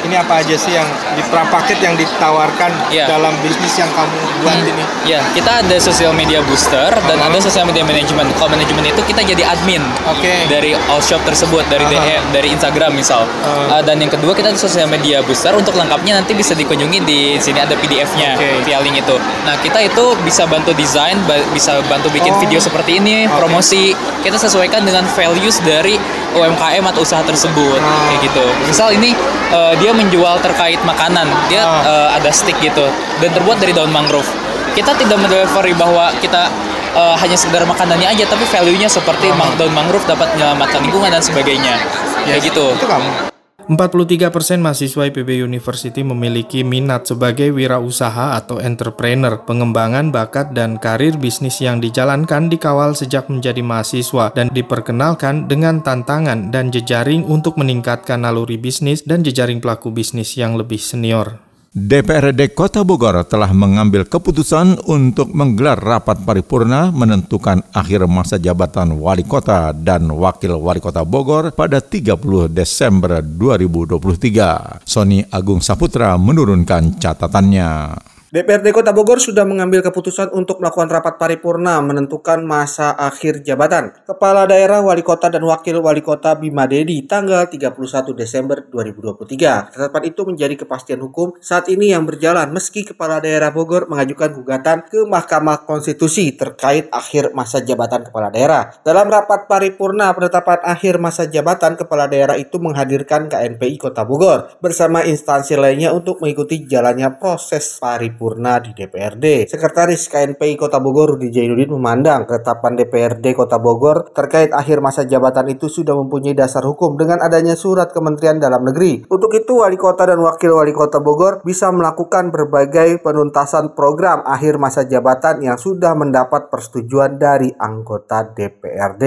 ini 0.05 0.15
apa 0.15 0.39
aja 0.39 0.53
sih 0.53 0.71
yang 0.71 0.85
di 1.11 1.21
paket 1.25 1.77
yang 1.79 1.95
ditawarkan 1.95 2.71
Iya. 2.87 3.05
dalam 3.07 3.33
bisnis 3.41 3.73
yang 3.75 3.89
kamu 3.89 4.13
buat 4.39 4.53
Hmm. 4.53 4.69
ini? 4.69 4.83
Ya, 5.05 5.19
kita 5.31 5.61
ada 5.61 5.75
social 5.77 6.11
media 6.11 6.39
booster 6.41 6.93
dan 6.95 7.15
Uh-huh. 7.15 7.27
ada 7.27 7.39
social 7.39 7.65
media 7.65 7.81
management. 7.81 8.29
Kalau 8.35 8.49
manajemen 8.49 8.85
itu 8.85 9.01
kita 9.03 9.21
jadi 9.21 9.43
admin 9.47 9.81
Oke. 10.05 10.45
dari 10.47 10.71
all 10.87 10.99
shop 10.99 11.21
tersebut, 11.23 11.65
dari 11.67 11.83
Uh-huh. 11.83 11.97
DM, 11.97 12.23
dari 12.31 12.47
Instagram 12.49 12.93
misal. 12.93 13.25
Uh. 13.41 13.71
Uh, 13.71 13.81
dan 13.81 13.97
yang 13.97 14.09
kedua 14.09 14.31
kita 14.31 14.49
ada 14.49 14.59
social 14.59 14.85
media 14.85 15.19
booster 15.19 15.51
untuk 15.51 15.73
lengkapnya 15.73 16.15
nanti 16.15 16.31
bisa 16.31 16.53
dikunjungi 16.53 16.99
di 17.01 17.19
sini 17.35 17.57
ada 17.57 17.73
PDF-nya 17.73 18.35
via 18.61 18.77
link 18.79 18.97
itu. 18.97 19.15
Nah 19.43 19.57
kita 19.57 19.81
itu 19.81 20.05
bisa 20.21 20.45
bantu 20.45 20.71
desain, 20.71 21.17
ba- 21.23 21.45
bisa 21.49 21.81
bantu 21.85 22.09
bikin 22.09 22.29
Oh. 22.29 22.39
video 22.39 22.59
seperti 22.59 22.99
ini, 22.99 23.25
Oke. 23.25 23.37
promosi. 23.37 23.91
Kita 24.21 24.35
sesuaikan 24.35 24.81
dengan 24.81 25.05
values 25.07 25.57
dari 25.61 25.95
UMKM 26.31 26.83
atau 26.85 27.01
usaha 27.01 27.21
tersebut, 27.21 27.79
Oh. 27.79 28.03
kayak 28.05 28.19
gitu. 28.23 28.45
Misal 28.65 28.91
ini 28.91 29.15
uh, 29.49 29.71
dia 29.75 29.94
menjual 29.95 30.37
terkait 30.43 30.79
makanan, 30.83 31.27
dia 31.47 31.63
Oh. 31.65 31.81
uh, 31.81 32.09
ada 32.13 32.29
stick 32.29 32.55
gitu 32.59 32.85
dan 33.23 33.29
terbuat 33.31 33.57
dari 33.57 33.71
daun 33.71 33.89
mangrove. 33.89 34.27
Kita 34.75 34.91
tidak 34.95 35.15
mendelivery 35.15 35.71
bahwa 35.73 36.11
kita 36.19 36.51
uh, 36.93 37.15
hanya 37.15 37.39
sekedar 37.39 37.63
makanannya 37.63 38.11
aja, 38.11 38.27
tapi 38.27 38.43
value-nya 38.43 38.91
seperti 38.91 39.31
Oh. 39.31 39.55
daun 39.55 39.73
mangrove 39.73 40.03
dapat 40.05 40.31
menyelamatkan 40.35 40.83
lingkungan 40.83 41.09
dan 41.11 41.23
sebagainya. 41.23 41.79
Kayak 42.27 42.51
gitu. 42.51 42.75
Itu 42.75 42.87
kamu. 42.87 43.34
43% 43.65 44.61
mahasiswa 44.61 45.09
IPB 45.09 45.41
University 45.41 46.05
memiliki 46.05 46.61
minat 46.61 47.09
sebagai 47.09 47.49
wirausaha 47.49 48.37
atau 48.37 48.61
entrepreneur. 48.61 49.41
Pengembangan 49.41 50.13
bakat 50.13 50.53
dan 50.53 50.77
karir 50.77 51.17
bisnis 51.17 51.57
yang 51.61 51.81
dijalankan 51.81 52.45
dikawal 52.45 52.93
sejak 52.93 53.25
menjadi 53.25 53.65
mahasiswa 53.65 54.29
dan 54.37 54.53
diperkenalkan 54.53 55.49
dengan 55.49 55.81
tantangan 55.81 56.53
dan 56.53 56.69
jejaring 56.69 57.25
untuk 57.25 57.57
meningkatkan 57.57 58.21
naluri 58.21 58.61
bisnis 58.61 59.01
dan 59.01 59.25
jejaring 59.25 59.57
pelaku 59.57 59.89
bisnis 59.89 60.37
yang 60.37 60.53
lebih 60.53 60.77
senior. 60.77 61.44
DPRD 61.75 62.55
Kota 62.55 62.87
Bogor 62.87 63.27
telah 63.27 63.51
mengambil 63.51 64.07
keputusan 64.07 64.87
untuk 64.87 65.27
menggelar 65.35 65.75
rapat 65.75 66.23
paripurna 66.23 66.87
menentukan 66.87 67.67
akhir 67.75 68.07
masa 68.07 68.39
jabatan 68.39 68.95
wali 68.95 69.27
kota 69.27 69.75
dan 69.75 70.07
wakil 70.07 70.55
wali 70.55 70.79
kota 70.79 71.03
Bogor 71.03 71.51
pada 71.51 71.83
30 71.83 72.15
Desember 72.47 73.19
2023. 73.19 74.87
Sony 74.87 75.27
Agung 75.27 75.59
Saputra 75.59 76.15
menurunkan 76.15 76.95
catatannya. 76.95 78.14
DPRD 78.35 78.75
Kota 78.75 78.91
Bogor 78.91 79.23
sudah 79.23 79.47
mengambil 79.47 79.79
keputusan 79.79 80.35
untuk 80.35 80.59
melakukan 80.59 80.91
rapat 80.91 81.15
paripurna 81.15 81.79
menentukan 81.79 82.43
masa 82.43 82.91
akhir 82.91 83.47
jabatan 83.47 83.95
Kepala 84.03 84.43
Daerah 84.43 84.83
Wali 84.83 85.07
Kota 85.07 85.31
dan 85.31 85.39
Wakil 85.39 85.79
Wali 85.79 86.03
Kota 86.03 86.35
Bima 86.35 86.67
Dedi 86.67 86.99
tanggal 87.07 87.47
31 87.47 87.79
Desember 88.11 88.67
2023. 88.67 89.71
Ketetapan 89.71 90.03
itu 90.03 90.21
menjadi 90.27 90.51
kepastian 90.59 90.99
hukum 90.99 91.39
saat 91.39 91.71
ini 91.71 91.95
yang 91.95 92.03
berjalan 92.03 92.51
meski 92.51 92.83
Kepala 92.83 93.23
Daerah 93.23 93.55
Bogor 93.55 93.87
mengajukan 93.87 94.35
gugatan 94.35 94.83
ke 94.83 95.07
Mahkamah 95.07 95.63
Konstitusi 95.63 96.35
terkait 96.35 96.91
akhir 96.91 97.31
masa 97.31 97.63
jabatan 97.63 98.03
Kepala 98.03 98.35
Daerah. 98.35 98.83
Dalam 98.83 99.07
rapat 99.07 99.47
paripurna 99.47 100.11
penetapan 100.11 100.59
akhir 100.59 100.99
masa 100.99 101.23
jabatan 101.23 101.79
Kepala 101.79 102.11
Daerah 102.11 102.35
itu 102.35 102.59
menghadirkan 102.59 103.31
KNPI 103.31 103.79
Kota 103.79 104.03
Bogor 104.03 104.59
bersama 104.59 105.07
instansi 105.07 105.55
lainnya 105.55 105.95
untuk 105.95 106.19
mengikuti 106.19 106.67
jalannya 106.67 107.15
proses 107.15 107.79
paripurna 107.79 108.24
di 108.33 108.71
DPRD. 108.73 109.45
Sekretaris 109.45 110.09
KNPI 110.09 110.57
Kota 110.57 110.81
Bogor 110.81 111.13
Rudi 111.13 111.29
Jainuddin 111.29 111.69
memandang 111.69 112.25
ketetapan 112.25 112.73
DPRD 112.73 113.37
Kota 113.37 113.61
Bogor 113.61 114.09
terkait 114.09 114.49
akhir 114.49 114.81
masa 114.81 115.05
jabatan 115.05 115.45
itu 115.53 115.69
sudah 115.69 115.93
mempunyai 115.93 116.33
dasar 116.33 116.65
hukum 116.65 116.97
dengan 116.97 117.21
adanya 117.21 117.53
surat 117.53 117.93
Kementerian 117.93 118.41
Dalam 118.41 118.65
Negeri. 118.65 119.05
Untuk 119.05 119.29
itu 119.37 119.61
Wali 119.61 119.77
Kota 119.77 120.09
dan 120.09 120.17
Wakil 120.17 120.49
Wali 120.49 120.73
Kota 120.73 120.97
Bogor 120.97 121.45
bisa 121.45 121.69
melakukan 121.69 122.33
berbagai 122.33 123.05
penuntasan 123.05 123.77
program 123.77 124.25
akhir 124.25 124.57
masa 124.57 124.89
jabatan 124.89 125.45
yang 125.45 125.61
sudah 125.61 125.93
mendapat 125.93 126.49
persetujuan 126.49 127.21
dari 127.21 127.53
anggota 127.61 128.25
DPRD. 128.33 129.03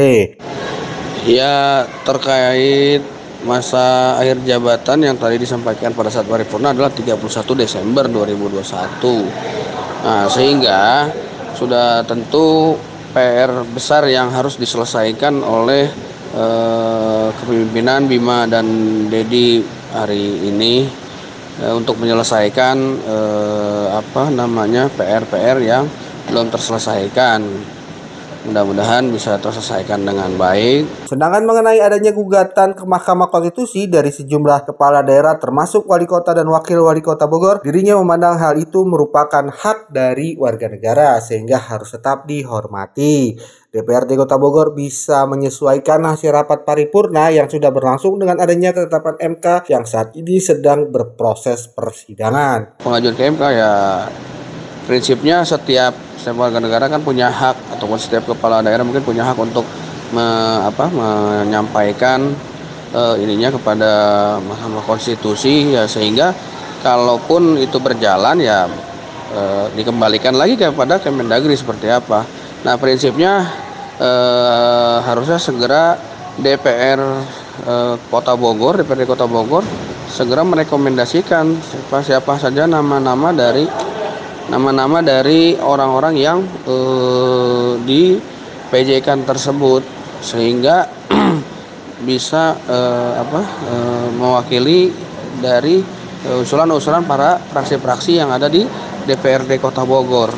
Ya 1.27 1.85
terkait 2.07 3.18
masa 3.47 4.19
akhir 4.19 4.43
jabatan 4.43 4.99
yang 5.07 5.15
tadi 5.15 5.39
disampaikan 5.39 5.95
pada 5.95 6.11
saat 6.11 6.27
paripurna 6.27 6.75
adalah 6.75 6.91
31 6.91 7.23
Desember 7.55 8.11
2021. 8.11 10.03
Nah, 10.03 10.27
sehingga 10.27 11.11
sudah 11.55 12.03
tentu 12.03 12.75
PR 13.15 13.63
besar 13.67 14.07
yang 14.11 14.31
harus 14.31 14.59
diselesaikan 14.59 15.43
oleh 15.43 15.87
eh, 16.35 17.29
kepemimpinan 17.43 18.07
Bima 18.11 18.47
dan 18.51 18.67
Dedi 19.07 19.63
hari 19.95 20.51
ini 20.51 20.87
eh, 21.63 21.73
untuk 21.73 21.99
menyelesaikan 21.99 22.77
eh, 23.07 23.87
apa 23.95 24.31
namanya 24.35 24.91
PR-PR 24.93 25.59
yang 25.63 25.85
belum 26.29 26.53
terselesaikan. 26.53 27.41
Mudah-mudahan 28.49 29.13
bisa 29.13 29.37
terselesaikan 29.37 30.09
dengan 30.09 30.33
baik. 30.41 31.05
Sedangkan 31.05 31.45
mengenai 31.45 31.85
adanya 31.85 32.17
gugatan 32.17 32.73
ke 32.73 32.81
Mahkamah 32.89 33.29
Konstitusi 33.29 33.93
dari 33.93 34.09
sejumlah 34.09 34.73
kepala 34.73 35.05
daerah 35.05 35.37
termasuk 35.37 35.85
wali 35.85 36.09
kota 36.09 36.33
dan 36.33 36.49
wakil 36.49 36.81
wali 36.81 37.05
kota 37.05 37.29
Bogor, 37.29 37.61
dirinya 37.61 38.01
memandang 38.01 38.41
hal 38.41 38.57
itu 38.57 38.89
merupakan 38.89 39.53
hak 39.53 39.93
dari 39.93 40.33
warga 40.41 40.73
negara 40.73 41.21
sehingga 41.21 41.61
harus 41.61 41.93
tetap 41.93 42.25
dihormati. 42.25 43.37
DPRD 43.69 44.17
Kota 44.17 44.41
Bogor 44.41 44.73
bisa 44.73 45.29
menyesuaikan 45.29 46.01
hasil 46.09 46.33
rapat 46.33 46.65
paripurna 46.65 47.29
yang 47.29 47.53
sudah 47.53 47.69
berlangsung 47.69 48.17
dengan 48.17 48.41
adanya 48.41 48.73
ketetapan 48.73 49.37
MK 49.37 49.69
yang 49.69 49.85
saat 49.85 50.17
ini 50.17 50.41
sedang 50.41 50.89
berproses 50.89 51.69
persidangan. 51.69 52.81
Pengajuan 52.81 53.13
ke 53.13 53.29
MK 53.29 53.43
ya 53.53 53.73
prinsipnya 54.89 55.45
setiap 55.45 55.93
setiap 56.17 56.41
warga 56.41 56.65
negara 56.65 56.89
kan 56.89 57.05
punya 57.05 57.29
hak 57.29 57.77
ataupun 57.77 58.01
setiap 58.01 58.25
kepala 58.25 58.65
daerah 58.65 58.81
mungkin 58.81 59.05
punya 59.05 59.21
hak 59.29 59.37
untuk 59.37 59.69
me- 60.17 60.61
apa, 60.65 60.89
menyampaikan 60.89 62.33
eh, 62.97 63.15
ininya 63.21 63.53
kepada 63.53 63.93
Mahkamah 64.41 64.83
Konstitusi 64.89 65.77
ya 65.77 65.85
sehingga 65.85 66.33
kalaupun 66.81 67.61
itu 67.61 67.77
berjalan 67.77 68.41
ya 68.41 68.65
eh, 69.37 69.67
dikembalikan 69.77 70.33
lagi 70.33 70.57
kepada 70.57 70.97
Kemendagri 71.05 71.53
seperti 71.53 71.93
apa. 71.93 72.25
Nah 72.65 72.75
prinsipnya 72.81 73.45
eh, 74.01 74.97
harusnya 75.05 75.37
segera 75.37 76.01
DPR 76.41 77.01
Kota 78.07 78.39
Bogor, 78.39 78.79
DPRD 78.79 79.03
Kota 79.03 79.27
Bogor 79.27 79.67
segera 80.07 80.47
merekomendasikan 80.47 81.59
siapa 81.59 81.99
siapa 82.07 82.35
saja 82.39 82.71
nama-nama 82.71 83.35
dari 83.35 83.67
nama-nama 84.49 85.05
dari 85.05 85.57
orang-orang 85.61 86.15
yang 86.17 86.39
eh, 86.65 87.73
di 87.85 88.17
PJ-kan 88.69 89.25
tersebut 89.25 89.85
sehingga 90.21 90.89
bisa 92.09 92.57
eh, 92.69 93.13
apa 93.21 93.41
eh, 93.45 94.09
mewakili 94.17 94.93
dari 95.41 95.81
eh, 96.27 96.43
usulan-usulan 96.43 97.05
para 97.05 97.39
praksi-praksi 97.39 98.19
yang 98.21 98.33
ada 98.33 98.49
di 98.51 98.65
DPRD 99.09 99.61
Kota 99.61 99.85
Bogor. 99.85 100.33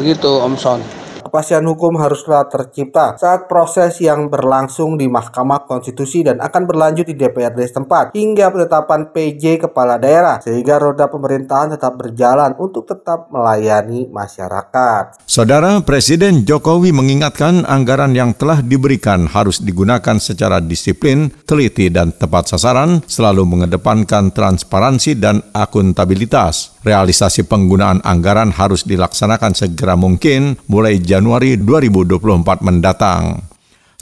Begitu 0.00 0.28
Om 0.28 0.56
Son. 0.56 1.03
Kepastian 1.34 1.66
hukum 1.66 1.98
haruslah 1.98 2.46
tercipta 2.46 3.18
saat 3.18 3.50
proses 3.50 3.98
yang 3.98 4.30
berlangsung 4.30 4.94
di 4.94 5.10
Mahkamah 5.10 5.66
Konstitusi 5.66 6.22
dan 6.22 6.38
akan 6.38 6.62
berlanjut 6.62 7.10
di 7.10 7.18
DPRD 7.18 7.58
setempat 7.58 8.14
hingga 8.14 8.54
penetapan 8.54 9.10
PJ 9.10 9.66
kepala 9.66 9.98
daerah 9.98 10.38
sehingga 10.38 10.78
roda 10.78 11.10
pemerintahan 11.10 11.74
tetap 11.74 11.98
berjalan 11.98 12.54
untuk 12.54 12.86
tetap 12.86 13.34
melayani 13.34 14.06
masyarakat. 14.14 15.26
Saudara 15.26 15.82
Presiden 15.82 16.46
Jokowi 16.46 16.94
mengingatkan 16.94 17.66
anggaran 17.66 18.14
yang 18.14 18.30
telah 18.38 18.62
diberikan 18.62 19.26
harus 19.26 19.58
digunakan 19.58 20.14
secara 20.22 20.62
disiplin, 20.62 21.34
teliti, 21.50 21.90
dan 21.90 22.14
tepat 22.14 22.54
sasaran, 22.54 23.02
selalu 23.10 23.42
mengedepankan 23.42 24.30
transparansi 24.30 25.18
dan 25.18 25.42
akuntabilitas. 25.50 26.73
Realisasi 26.84 27.48
penggunaan 27.48 28.04
anggaran 28.04 28.52
harus 28.52 28.84
dilaksanakan 28.84 29.56
segera 29.56 29.96
mungkin 29.96 30.60
mulai 30.68 31.00
Januari 31.00 31.56
2024 31.56 32.60
mendatang. 32.60 33.53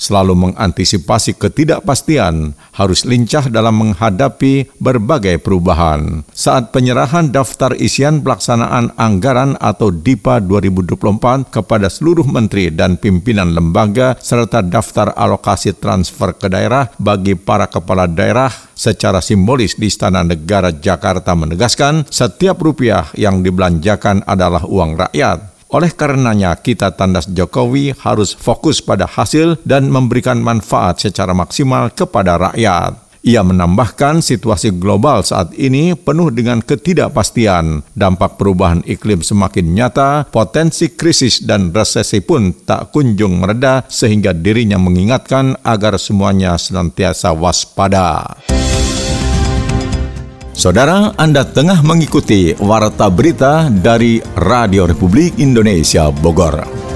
Selalu 0.03 0.35
mengantisipasi 0.35 1.39
ketidakpastian, 1.39 2.59
harus 2.75 3.07
lincah 3.07 3.47
dalam 3.47 3.79
menghadapi 3.79 4.75
berbagai 4.83 5.39
perubahan. 5.39 6.27
Saat 6.35 6.75
penyerahan 6.75 7.31
daftar 7.31 7.79
isian 7.79 8.19
pelaksanaan 8.19 8.99
anggaran 8.99 9.55
atau 9.63 9.95
DIPA 9.95 10.43
2024 10.43 11.55
kepada 11.55 11.87
seluruh 11.87 12.27
menteri 12.27 12.75
dan 12.75 12.99
pimpinan 12.99 13.55
lembaga 13.55 14.19
serta 14.19 14.59
daftar 14.67 15.15
alokasi 15.15 15.71
transfer 15.79 16.35
ke 16.35 16.51
daerah 16.51 16.91
bagi 16.99 17.39
para 17.39 17.71
kepala 17.71 18.11
daerah 18.11 18.51
secara 18.75 19.23
simbolis 19.23 19.79
di 19.79 19.87
Istana 19.87 20.27
Negara 20.27 20.75
Jakarta 20.75 21.39
menegaskan 21.39 22.11
setiap 22.11 22.59
rupiah 22.59 23.07
yang 23.15 23.47
dibelanjakan 23.47 24.27
adalah 24.27 24.67
uang 24.67 24.99
rakyat. 24.99 25.52
Oleh 25.73 25.89
karenanya, 25.89 26.53
kita 26.61 26.93
tandas 26.93 27.25
Jokowi 27.33 27.97
harus 28.05 28.37
fokus 28.37 28.85
pada 28.85 29.09
hasil 29.09 29.57
dan 29.65 29.89
memberikan 29.89 30.37
manfaat 30.37 31.01
secara 31.01 31.33
maksimal 31.33 31.89
kepada 31.89 32.37
rakyat. 32.37 33.01
Ia 33.23 33.41
menambahkan 33.41 34.19
situasi 34.19 34.75
global 34.77 35.23
saat 35.23 35.55
ini 35.55 35.95
penuh 35.95 36.35
dengan 36.35 36.59
ketidakpastian. 36.59 37.87
Dampak 37.95 38.37
perubahan 38.37 38.83
iklim 38.83 39.23
semakin 39.23 39.73
nyata, 39.73 40.27
potensi 40.29 40.93
krisis 40.93 41.41
dan 41.41 41.71
resesi 41.71 42.19
pun 42.19 42.51
tak 42.67 42.91
kunjung 42.91 43.39
mereda 43.39 43.87
sehingga 43.87 44.35
dirinya 44.35 44.77
mengingatkan 44.77 45.55
agar 45.63 45.97
semuanya 46.03 46.59
senantiasa 46.59 47.31
waspada. 47.31 48.43
Saudara, 50.53 51.17
Anda 51.17 51.49
tengah 51.49 51.81
mengikuti 51.81 52.53
Warta 52.61 53.09
Berita 53.09 53.73
dari 53.73 54.21
Radio 54.37 54.85
Republik 54.85 55.41
Indonesia 55.41 56.13
Bogor. 56.13 56.92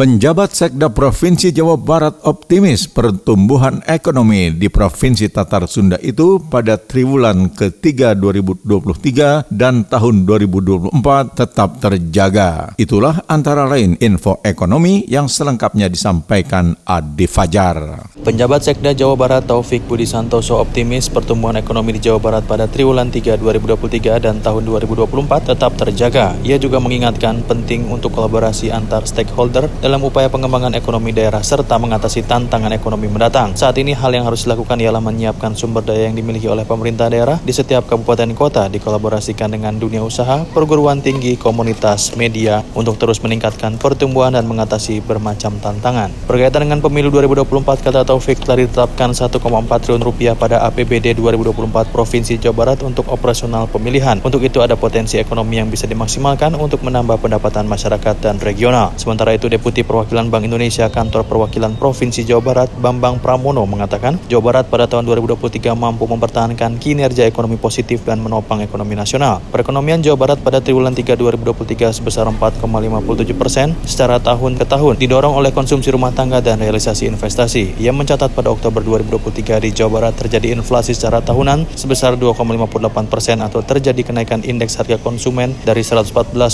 Penjabat 0.00 0.56
Sekda 0.56 0.88
Provinsi 0.88 1.52
Jawa 1.52 1.76
Barat 1.76 2.24
optimis 2.24 2.88
pertumbuhan 2.88 3.84
ekonomi 3.84 4.48
di 4.48 4.72
Provinsi 4.72 5.28
Tatar 5.28 5.68
Sunda 5.68 6.00
itu 6.00 6.40
pada 6.40 6.80
triwulan 6.80 7.52
ketiga 7.52 8.16
2023 8.16 9.52
dan 9.52 9.84
tahun 9.84 10.24
2024 10.24 10.96
tetap 11.36 11.84
terjaga. 11.84 12.72
Itulah 12.80 13.28
antara 13.28 13.68
lain 13.68 14.00
info 14.00 14.40
ekonomi 14.40 15.04
yang 15.04 15.28
selengkapnya 15.28 15.92
disampaikan 15.92 16.72
Adi 16.88 17.28
Fajar. 17.28 18.08
Penjabat 18.24 18.64
Sekda 18.64 18.96
Jawa 18.96 19.20
Barat 19.20 19.44
Taufik 19.44 19.84
Budi 19.84 20.08
Santoso 20.08 20.56
optimis 20.56 21.12
pertumbuhan 21.12 21.60
ekonomi 21.60 22.00
di 22.00 22.08
Jawa 22.08 22.24
Barat 22.24 22.48
pada 22.48 22.64
triwulan 22.64 23.12
3 23.12 23.36
2023 23.36 24.16
dan 24.16 24.40
tahun 24.40 24.64
2024 24.64 25.52
tetap 25.52 25.76
terjaga. 25.76 26.40
Ia 26.40 26.56
juga 26.56 26.80
mengingatkan 26.80 27.44
penting 27.44 27.84
untuk 27.92 28.16
kolaborasi 28.16 28.72
antar 28.72 29.04
stakeholder 29.04 29.68
upaya 29.98 30.30
pengembangan 30.30 30.78
ekonomi 30.78 31.10
daerah 31.10 31.42
serta 31.42 31.74
mengatasi 31.74 32.22
tantangan 32.22 32.70
ekonomi 32.70 33.10
mendatang. 33.10 33.58
Saat 33.58 33.82
ini 33.82 33.90
hal 33.98 34.14
yang 34.14 34.22
harus 34.22 34.46
dilakukan 34.46 34.78
ialah 34.78 35.02
menyiapkan 35.02 35.58
sumber 35.58 35.82
daya 35.82 36.06
yang 36.06 36.14
dimiliki 36.14 36.46
oleh 36.46 36.62
pemerintah 36.62 37.10
daerah 37.10 37.42
di 37.42 37.50
setiap 37.50 37.90
kabupaten 37.90 38.30
kota 38.38 38.70
dikolaborasikan 38.70 39.50
dengan 39.50 39.74
dunia 39.74 40.06
usaha, 40.06 40.46
perguruan 40.54 41.02
tinggi, 41.02 41.34
komunitas, 41.34 42.14
media 42.14 42.62
untuk 42.78 42.94
terus 42.94 43.18
meningkatkan 43.18 43.74
pertumbuhan 43.80 44.38
dan 44.38 44.46
mengatasi 44.46 45.02
bermacam 45.02 45.58
tantangan. 45.58 46.14
Berkaitan 46.30 46.70
dengan 46.70 46.78
pemilu 46.78 47.10
2024 47.10 47.82
kata 47.82 48.06
Taufik 48.06 48.44
telah 48.46 48.62
ditetapkan 48.62 49.10
1,4 49.10 49.40
triliun 49.82 50.04
rupiah 50.04 50.36
pada 50.36 50.62
APBD 50.68 51.16
2024 51.16 51.88
Provinsi 51.88 52.36
Jawa 52.36 52.54
Barat 52.54 52.84
untuk 52.84 53.08
operasional 53.08 53.66
pemilihan. 53.66 54.20
Untuk 54.20 54.44
itu 54.44 54.60
ada 54.60 54.76
potensi 54.76 55.16
ekonomi 55.16 55.56
yang 55.56 55.72
bisa 55.72 55.88
dimaksimalkan 55.88 56.52
untuk 56.54 56.84
menambah 56.84 57.16
pendapatan 57.24 57.64
masyarakat 57.64 58.20
dan 58.20 58.36
regional. 58.36 58.92
Sementara 59.00 59.32
itu 59.32 59.48
Deputi 59.48 59.79
Deputi 59.80 59.96
Perwakilan 59.96 60.28
Bank 60.28 60.44
Indonesia 60.44 60.92
Kantor 60.92 61.24
Perwakilan 61.24 61.72
Provinsi 61.80 62.20
Jawa 62.28 62.44
Barat 62.44 62.68
Bambang 62.84 63.16
Pramono 63.16 63.64
mengatakan 63.64 64.20
Jawa 64.28 64.52
Barat 64.52 64.68
pada 64.68 64.84
tahun 64.84 65.08
2023 65.08 65.72
mampu 65.72 66.04
mempertahankan 66.04 66.76
kinerja 66.76 67.24
ekonomi 67.24 67.56
positif 67.56 68.04
dan 68.04 68.20
menopang 68.20 68.60
ekonomi 68.60 68.92
nasional. 68.92 69.40
Perekonomian 69.48 70.04
Jawa 70.04 70.20
Barat 70.20 70.38
pada 70.44 70.60
triwulan 70.60 70.92
3 70.92 71.16
2023 71.16 71.96
sebesar 71.96 72.28
4,57 72.28 73.32
persen 73.32 73.72
secara 73.88 74.20
tahun 74.20 74.60
ke 74.60 74.68
tahun 74.68 75.00
didorong 75.00 75.32
oleh 75.32 75.48
konsumsi 75.48 75.88
rumah 75.88 76.12
tangga 76.12 76.44
dan 76.44 76.60
realisasi 76.60 77.08
investasi. 77.08 77.80
Ia 77.80 77.96
mencatat 77.96 78.36
pada 78.36 78.52
Oktober 78.52 78.84
2023 78.84 79.64
di 79.64 79.72
Jawa 79.72 79.96
Barat 79.96 80.20
terjadi 80.20 80.52
inflasi 80.52 80.92
secara 80.92 81.24
tahunan 81.24 81.72
sebesar 81.72 82.20
2,58 82.20 83.08
persen 83.08 83.40
atau 83.40 83.64
terjadi 83.64 84.04
kenaikan 84.04 84.44
indeks 84.44 84.76
harga 84.76 85.00
konsumen 85.00 85.56
dari 85.64 85.80
114,15 85.80 86.52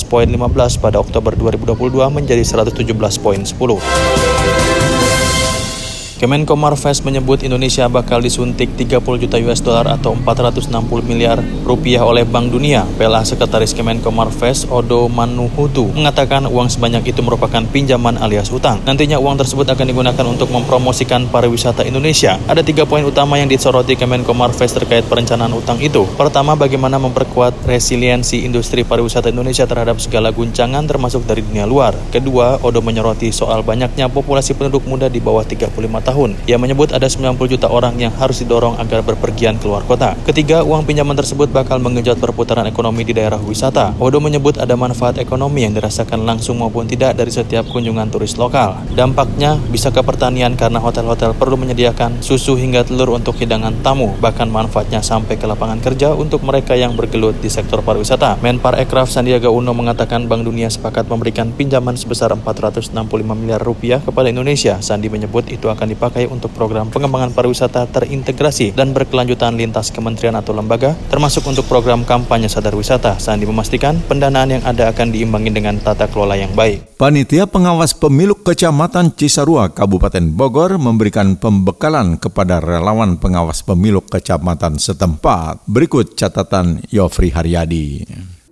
pada 0.79 1.03
Oktober 1.03 1.35
2022 1.35 1.91
menjadi 2.15 2.47
117 2.47 3.16
11.10. 3.19 4.66
Kemenko 6.17 6.57
Marves 6.57 7.05
menyebut 7.05 7.45
Indonesia 7.45 7.85
bakal 7.93 8.25
disuntik 8.25 8.73
30 8.73 9.05
juta 9.21 9.37
US 9.37 9.61
dollar 9.61 10.01
atau 10.01 10.17
460 10.17 10.73
miliar 11.05 11.45
rupiah 11.61 12.09
oleh 12.09 12.25
Bank 12.25 12.57
Dunia. 12.57 12.89
PLA 12.97 13.21
Sekretaris 13.21 13.77
Kemenko 13.77 14.09
Marves 14.09 14.65
Odo 14.73 15.13
Manuhutu 15.13 15.93
mengatakan 15.93 16.49
uang 16.49 16.73
sebanyak 16.73 17.13
itu 17.13 17.21
merupakan 17.21 17.61
pinjaman 17.69 18.17
alias 18.17 18.49
utang. 18.49 18.81
Nantinya 18.89 19.21
uang 19.21 19.45
tersebut 19.45 19.69
akan 19.69 19.93
digunakan 19.93 20.25
untuk 20.25 20.49
mempromosikan 20.49 21.29
pariwisata 21.29 21.85
Indonesia. 21.85 22.41
Ada 22.49 22.65
tiga 22.65 22.89
poin 22.89 23.05
utama 23.05 23.37
yang 23.37 23.53
disoroti 23.53 23.93
Kemenko 23.93 24.33
Marves 24.33 24.73
terkait 24.73 25.05
perencanaan 25.05 25.53
utang 25.53 25.77
itu. 25.85 26.09
Pertama, 26.17 26.57
bagaimana 26.57 26.97
memperkuat 26.97 27.69
resiliensi 27.69 28.41
industri 28.49 28.89
pariwisata 28.89 29.29
Indonesia 29.29 29.69
terhadap 29.69 30.01
segala 30.01 30.33
guncangan 30.33 30.89
termasuk 30.89 31.29
dari 31.29 31.45
dunia 31.45 31.69
luar. 31.69 31.93
Kedua, 32.09 32.57
Odo 32.65 32.81
menyoroti 32.81 33.29
soal 33.37 33.61
banyaknya 33.61 34.09
populasi 34.09 34.57
penduduk 34.57 34.89
muda 34.89 35.13
di 35.13 35.21
bawah 35.21 35.45
35 35.45 36.06
tahun. 36.07 36.39
Ia 36.47 36.55
menyebut 36.55 36.95
ada 36.95 37.11
90 37.11 37.35
juta 37.51 37.67
orang 37.67 37.99
yang 37.99 38.15
harus 38.15 38.39
didorong 38.39 38.79
agar 38.79 39.03
berpergian 39.03 39.59
keluar 39.59 39.83
kota. 39.83 40.15
Ketiga, 40.23 40.63
uang 40.63 40.87
pinjaman 40.87 41.19
tersebut 41.19 41.51
bakal 41.51 41.83
mengejut 41.83 42.23
perputaran 42.23 42.71
ekonomi 42.71 43.03
di 43.03 43.11
daerah 43.11 43.43
wisata. 43.43 43.99
Odo 43.99 44.23
menyebut 44.23 44.63
ada 44.63 44.79
manfaat 44.79 45.19
ekonomi 45.19 45.67
yang 45.67 45.75
dirasakan 45.75 46.23
langsung 46.23 46.63
maupun 46.63 46.87
tidak 46.87 47.19
dari 47.19 47.35
setiap 47.35 47.67
kunjungan 47.67 48.07
turis 48.07 48.39
lokal. 48.39 48.79
Dampaknya 48.95 49.59
bisa 49.75 49.91
ke 49.91 49.99
pertanian 50.07 50.55
karena 50.55 50.79
hotel-hotel 50.79 51.35
perlu 51.35 51.59
menyediakan 51.59 52.23
susu 52.23 52.55
hingga 52.55 52.87
telur 52.87 53.11
untuk 53.19 53.35
hidangan 53.35 53.75
tamu. 53.83 54.15
Bahkan 54.23 54.47
manfaatnya 54.47 55.03
sampai 55.03 55.35
ke 55.35 55.51
lapangan 55.51 55.83
kerja 55.83 56.15
untuk 56.15 56.47
mereka 56.47 56.79
yang 56.79 56.95
bergelut 56.95 57.35
di 57.43 57.51
sektor 57.51 57.83
pariwisata. 57.83 58.39
Menpar 58.45 58.79
Ekraf 58.79 59.11
Sandiaga 59.11 59.51
Uno 59.51 59.73
mengatakan 59.73 60.31
Bank 60.31 60.47
Dunia 60.47 60.71
sepakat 60.71 61.09
memberikan 61.11 61.51
pinjaman 61.51 61.97
sebesar 61.97 62.31
465 62.37 62.93
miliar 63.35 63.59
rupiah 63.59 63.99
kepada 63.99 64.29
Indonesia. 64.29 64.79
Sandi 64.85 65.09
menyebut 65.09 65.49
itu 65.49 65.67
akan 65.73 65.96
dipakai 65.97 66.29
untuk 66.29 66.53
program 66.53 66.93
pengembangan 66.93 67.33
pariwisata 67.33 67.89
terintegrasi 67.89 68.77
dan 68.77 68.93
berkelanjutan 68.93 69.57
lintas 69.57 69.89
kementerian 69.89 70.37
atau 70.37 70.53
lembaga, 70.53 70.93
termasuk 71.09 71.49
untuk 71.49 71.65
program 71.65 72.05
kampanye 72.05 72.53
sadar 72.53 72.77
wisata. 72.77 73.17
Sandi 73.17 73.49
memastikan 73.49 73.97
pendanaan 74.05 74.61
yang 74.61 74.63
ada 74.69 74.93
akan 74.93 75.09
diimbangi 75.09 75.49
dengan 75.49 75.81
tata 75.81 76.05
kelola 76.13 76.37
yang 76.37 76.53
baik. 76.53 77.01
Panitia 77.01 77.49
Pengawas 77.49 77.97
Pemilu 77.97 78.37
Kecamatan 78.37 79.17
Cisarua, 79.17 79.73
Kabupaten 79.73 80.29
Bogor 80.37 80.77
memberikan 80.77 81.41
pembekalan 81.41 82.21
kepada 82.21 82.61
relawan 82.61 83.17
pengawas 83.17 83.65
pemilu 83.65 84.05
kecamatan 84.05 84.77
setempat. 84.77 85.65
Berikut 85.65 86.13
catatan 86.13 86.85
Yofri 86.93 87.33
Haryadi. 87.33 88.05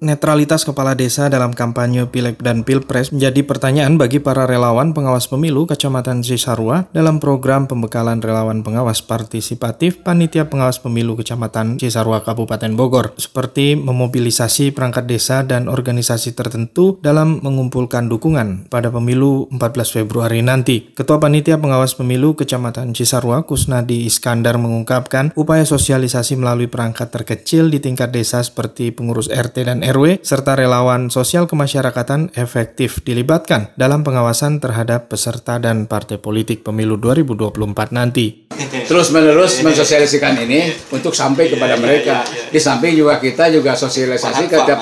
Netralitas 0.05 0.69
kepala 0.69 0.93
desa 0.93 1.33
dalam 1.33 1.57
kampanye 1.57 2.05
Pileg 2.05 2.37
dan 2.45 2.61
Pilpres 2.61 3.09
menjadi 3.09 3.41
pertanyaan 3.41 3.97
bagi 3.97 4.21
para 4.21 4.45
relawan 4.45 4.93
pengawas 4.93 5.33
pemilu 5.33 5.65
Kecamatan 5.65 6.21
Cisarua 6.21 6.93
dalam 6.93 7.25
program 7.25 7.65
pembekalan 7.65 8.21
relawan 8.21 8.61
pengawas 8.61 9.01
partisipatif 9.01 10.05
Panitia 10.05 10.53
Pengawas 10.53 10.77
Pemilu 10.77 11.17
Kecamatan 11.17 11.81
Cisarua 11.81 12.21
Kabupaten 12.21 12.77
Bogor, 12.77 13.17
seperti 13.17 13.81
memobilisasi 13.81 14.77
perangkat 14.77 15.09
desa 15.09 15.41
dan 15.41 15.73
organisasi 15.73 16.37
tertentu 16.37 17.01
dalam 17.01 17.41
mengumpulkan 17.41 18.05
dukungan 18.05 18.69
pada 18.69 18.93
pemilu 18.93 19.49
14 19.57 19.89
Februari 19.89 20.45
nanti. 20.45 20.93
Ketua 20.93 21.17
Panitia 21.17 21.57
Pengawas 21.57 21.97
Pemilu 21.97 22.37
Kecamatan 22.37 22.93
Cisarua, 22.93 23.49
Kusnadi 23.49 24.05
Iskandar 24.05 24.61
mengungkapkan 24.61 25.33
upaya 25.33 25.65
sosialisasi 25.65 26.37
melalui 26.37 26.69
perangkat 26.69 27.09
terkecil 27.09 27.73
di 27.73 27.81
tingkat 27.81 28.13
desa 28.13 28.45
seperti 28.45 28.93
pengurus 28.93 29.33
RT 29.33 29.65
dan 29.65 29.81
RW, 29.95 30.27
serta 30.27 30.59
relawan 30.59 31.07
sosial 31.07 31.47
kemasyarakatan 31.47 32.35
efektif 32.35 33.07
dilibatkan 33.07 33.71
dalam 33.79 34.03
pengawasan 34.03 34.59
terhadap 34.59 35.07
peserta 35.07 35.63
dan 35.63 35.87
partai 35.87 36.19
politik 36.19 36.67
pemilu 36.67 36.99
2024 36.99 37.95
nanti. 37.95 38.51
Terus 38.85 39.15
menerus 39.15 39.63
mensosialisasikan 39.63 40.35
ini 40.43 40.75
untuk 40.91 41.15
sampai 41.15 41.47
kepada 41.47 41.79
mereka. 41.79 42.27
Di 42.27 42.59
samping 42.59 42.99
juga 42.99 43.23
kita 43.23 43.55
juga 43.55 43.79
sosialisasi 43.79 44.51
ke 44.51 44.59
tiap, 44.67 44.81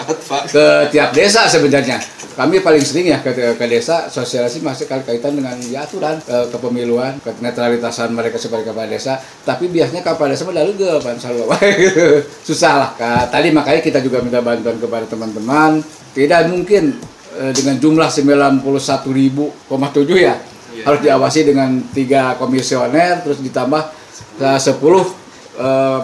ke 0.49 0.65
tiap 0.89 1.13
desa 1.13 1.45
sebenarnya. 1.45 2.01
Kami 2.33 2.65
paling 2.65 2.81
sering 2.81 3.13
ya 3.13 3.21
ke, 3.21 3.37
ke 3.37 3.67
desa 3.69 4.09
sosialisasi 4.09 4.65
masih 4.65 4.89
kaitan 4.89 5.37
dengan 5.37 5.53
ya, 5.69 5.85
aturan 5.85 6.17
ke, 6.25 6.49
kepemiluan, 6.49 7.21
ke 7.21 7.29
netralitasan 7.45 8.09
mereka 8.17 8.41
sebagai 8.41 8.73
kepala 8.73 8.89
desa. 8.89 9.21
Tapi 9.45 9.69
biasanya 9.69 10.01
kepala 10.01 10.33
desa 10.33 10.49
lalu 10.49 10.73
ge 10.81 10.89
selalu 11.21 11.53
susah 12.49 12.73
lah. 12.81 12.91
Tadi 13.29 13.53
makanya 13.53 13.81
kita 13.85 14.01
juga 14.01 14.25
minta 14.25 14.41
bantuan 14.41 14.81
kepada 14.81 14.92
kepada 14.93 15.09
teman-teman. 15.09 15.81
Tidak 16.13 16.53
mungkin 16.53 17.01
e, 17.33 17.43
dengan 17.57 17.81
jumlah 17.81 18.13
91.000,7 18.13 18.69
ya. 20.21 20.37
Iya. 20.73 20.89
harus 20.89 21.01
diawasi 21.05 21.41
dengan 21.45 21.85
tiga 21.93 22.33
komisioner 22.41 23.21
terus 23.21 23.45
ditambah 23.45 23.93
uh, 24.41 24.57
10 24.57 24.73
uh, 24.73 25.05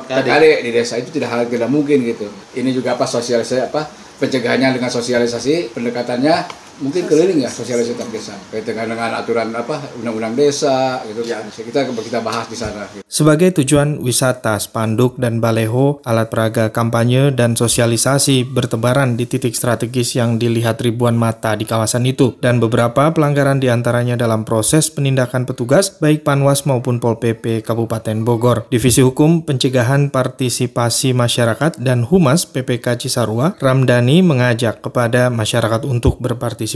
PKD 0.05 0.45
di 0.61 0.71
desa. 0.77 1.01
Itu 1.01 1.09
tidak 1.09 1.33
hal 1.33 1.49
tidak 1.49 1.73
mungkin 1.73 2.05
gitu. 2.05 2.29
Ini 2.53 2.77
juga 2.77 2.93
apa 2.93 3.09
sosialisasi 3.09 3.65
apa 3.65 3.89
pencegahannya 4.21 4.77
dengan 4.77 4.93
sosialisasi 4.93 5.73
pendekatannya 5.73 6.68
mungkin 6.79 7.11
keliling 7.11 7.43
ya 7.43 7.51
sosialisasi 7.51 7.99
tiap 7.99 8.11
desa 8.15 8.35
kaitan 8.55 8.87
dengan 8.87 9.11
aturan 9.19 9.51
apa 9.51 9.83
undang-undang 9.99 10.39
desa 10.39 11.03
gitu 11.03 11.27
ya. 11.27 11.43
kita 11.43 11.91
kita 11.91 12.23
bahas 12.23 12.47
di 12.47 12.55
sana. 12.55 12.87
Sebagai 13.11 13.51
tujuan 13.59 13.99
wisata, 13.99 14.55
spanduk 14.63 15.19
dan 15.19 15.43
baleho, 15.43 15.99
alat 16.07 16.31
peraga 16.31 16.71
kampanye 16.71 17.35
dan 17.35 17.59
sosialisasi 17.59 18.47
bertebaran 18.47 19.19
di 19.19 19.27
titik 19.27 19.59
strategis 19.59 20.15
yang 20.15 20.39
dilihat 20.39 20.79
ribuan 20.79 21.19
mata 21.19 21.59
di 21.59 21.67
kawasan 21.67 22.07
itu 22.07 22.39
dan 22.39 22.63
beberapa 22.63 23.11
pelanggaran 23.11 23.59
di 23.59 23.67
antaranya 23.67 24.15
dalam 24.15 24.47
proses 24.47 24.87
penindakan 24.93 25.49
petugas 25.49 25.99
baik 25.99 26.23
Panwas 26.23 26.63
maupun 26.63 27.03
Pol 27.03 27.19
PP 27.19 27.67
Kabupaten 27.67 28.23
Bogor. 28.23 28.71
Divisi 28.71 29.03
Hukum 29.03 29.43
Pencegahan 29.43 30.15
Partisipasi 30.15 31.11
Masyarakat 31.17 31.83
dan 31.83 32.07
Humas 32.07 32.47
PPK 32.47 33.03
Cisarua, 33.03 33.59
Ramdhani 33.59 34.23
mengajak 34.23 34.85
kepada 34.85 35.33
masyarakat 35.33 35.83
untuk 35.89 36.21
berpartisipasi 36.23 36.68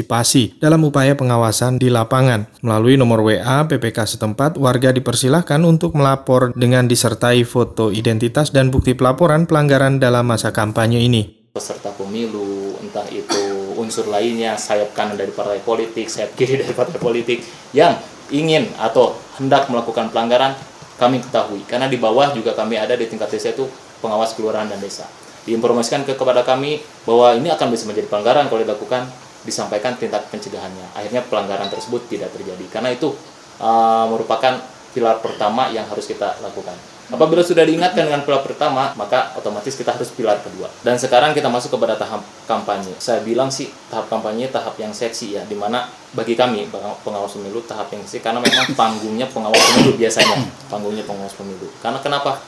dalam 0.57 0.81
upaya 0.89 1.13
pengawasan 1.13 1.77
di 1.77 1.93
lapangan. 1.93 2.49
Melalui 2.65 2.97
nomor 2.97 3.21
WA 3.21 3.69
PPK 3.69 4.17
setempat, 4.17 4.57
warga 4.57 4.89
dipersilahkan 4.97 5.61
untuk 5.69 5.93
melapor 5.93 6.57
dengan 6.57 6.89
disertai 6.89 7.45
foto 7.45 7.93
identitas 7.93 8.49
dan 8.49 8.73
bukti 8.73 8.97
pelaporan 8.97 9.45
pelanggaran 9.45 10.01
dalam 10.01 10.25
masa 10.25 10.57
kampanye 10.57 11.05
ini 11.05 11.43
peserta 11.53 11.93
pemilu, 11.93 12.81
entah 12.81 13.05
itu 13.13 13.77
unsur 13.77 14.09
lainnya, 14.09 14.57
sayap 14.57 14.97
kanan 14.97 15.21
dari 15.21 15.29
partai 15.37 15.61
politik, 15.61 16.09
sayap 16.09 16.33
kiri 16.33 16.65
dari 16.65 16.73
partai 16.73 16.97
politik, 16.97 17.45
yang 17.77 17.93
ingin 18.33 18.73
atau 18.81 19.13
hendak 19.37 19.69
melakukan 19.69 20.09
pelanggaran, 20.09 20.57
kami 20.97 21.21
ketahui. 21.21 21.61
Karena 21.69 21.93
di 21.93 22.01
bawah 22.01 22.33
juga 22.33 22.57
kami 22.57 22.81
ada 22.81 22.97
di 22.97 23.05
tingkat 23.05 23.29
desa 23.29 23.53
itu 23.53 23.69
pengawas 24.01 24.33
kelurahan 24.33 24.65
dan 24.65 24.81
desa. 24.81 25.05
Diinformasikan 25.45 26.09
ke 26.09 26.17
kepada 26.17 26.41
kami 26.41 26.81
bahwa 27.05 27.37
ini 27.37 27.53
akan 27.53 27.69
bisa 27.69 27.85
menjadi 27.85 28.09
pelanggaran 28.09 28.49
kalau 28.49 28.65
dilakukan, 28.65 29.13
disampaikan 29.43 29.99
tindak 29.99 30.27
pencegahannya. 30.31 30.95
Akhirnya 30.95 31.23
pelanggaran 31.27 31.69
tersebut 31.71 32.07
tidak 32.11 32.31
terjadi. 32.35 32.65
Karena 32.71 32.95
itu 32.95 33.15
uh, 33.63 34.07
merupakan 34.11 34.59
pilar 34.93 35.19
pertama 35.25 35.73
yang 35.73 35.89
harus 35.89 36.05
kita 36.05 36.39
lakukan. 36.45 36.77
Apabila 37.13 37.45
sudah 37.45 37.67
diingatkan 37.69 38.09
dengan 38.09 38.25
pilar 38.25 38.41
pertama, 38.41 38.97
maka 38.97 39.37
otomatis 39.37 39.77
kita 39.77 39.93
harus 39.93 40.09
pilar 40.17 40.41
kedua. 40.41 40.71
Dan 40.81 40.97
sekarang 40.97 41.37
kita 41.37 41.51
masuk 41.53 41.77
kepada 41.77 41.99
tahap 41.99 42.25
kampanye. 42.49 42.95
Saya 42.97 43.21
bilang 43.21 43.53
sih 43.53 43.69
tahap 43.93 44.09
kampanye 44.09 44.49
tahap 44.49 44.79
yang 44.81 44.97
seksi 44.97 45.37
ya, 45.37 45.43
di 45.45 45.53
mana 45.53 45.93
bagi 46.17 46.33
kami 46.33 46.73
pengawas 47.05 47.37
pemilu 47.37 47.61
tahap 47.69 47.93
yang 47.93 48.01
seksi 48.07 48.25
karena 48.25 48.41
memang 48.41 48.73
panggungnya 48.73 49.29
pengawas 49.29 49.61
pemilu 49.61 49.93
biasanya, 50.01 50.41
panggungnya 50.73 51.05
pengawas 51.05 51.35
pemilu. 51.37 51.69
Karena 51.85 52.01
kenapa? 52.01 52.41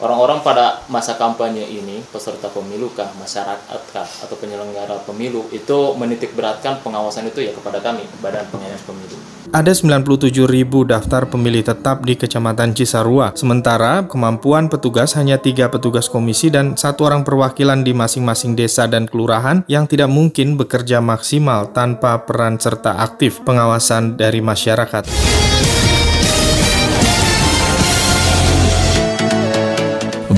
Orang-orang 0.00 0.40
pada 0.40 0.80
masa 0.88 1.20
kampanye 1.20 1.68
ini, 1.68 2.00
peserta 2.08 2.48
pemilu 2.48 2.88
kah, 2.96 3.12
masyarakat 3.20 3.80
kah, 3.92 4.08
atau 4.24 4.32
penyelenggara 4.40 4.96
pemilu, 5.04 5.44
itu 5.52 5.92
menitik 6.00 6.32
beratkan 6.32 6.80
pengawasan 6.80 7.28
itu 7.28 7.44
ya 7.44 7.52
kepada 7.52 7.84
kami, 7.84 8.08
Badan 8.24 8.48
Pengawas 8.48 8.80
Pemilu. 8.88 9.20
Ada 9.52 9.76
97 9.76 10.48
ribu 10.48 10.88
daftar 10.88 11.28
pemilih 11.28 11.60
tetap 11.60 12.00
di 12.08 12.16
Kecamatan 12.16 12.72
Cisarua, 12.72 13.36
sementara 13.36 14.08
kemampuan 14.08 14.72
petugas 14.72 15.12
hanya 15.20 15.36
tiga 15.36 15.68
petugas 15.68 16.08
komisi 16.08 16.48
dan 16.48 16.80
satu 16.80 17.04
orang 17.04 17.20
perwakilan 17.20 17.84
di 17.84 17.92
masing-masing 17.92 18.56
desa 18.56 18.88
dan 18.88 19.04
kelurahan 19.04 19.68
yang 19.68 19.84
tidak 19.84 20.08
mungkin 20.08 20.56
bekerja 20.56 21.04
maksimal 21.04 21.76
tanpa 21.76 22.24
peran 22.24 22.56
serta 22.56 23.04
aktif 23.04 23.44
pengawasan 23.44 24.16
dari 24.16 24.40
masyarakat. 24.40 25.04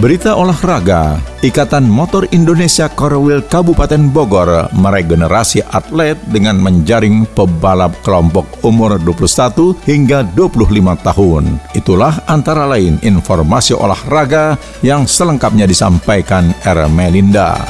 Berita 0.02 0.34
olahraga, 0.34 1.22
Ikatan 1.46 1.86
Motor 1.86 2.26
Indonesia 2.34 2.90
Korwil 2.90 3.38
Kabupaten 3.46 4.10
Bogor 4.10 4.66
meregenerasi 4.74 5.62
atlet 5.62 6.18
dengan 6.26 6.58
menjaring 6.58 7.22
pebalap 7.38 7.94
kelompok 8.02 8.50
umur 8.66 8.98
21 8.98 9.78
hingga 9.86 10.26
25 10.34 11.06
tahun. 11.06 11.54
Itulah 11.78 12.18
antara 12.26 12.66
lain 12.66 12.98
informasi 12.98 13.78
olahraga 13.78 14.58
yang 14.82 15.06
selengkapnya 15.06 15.70
disampaikan 15.70 16.50
R. 16.66 16.90
Melinda. 16.90 17.62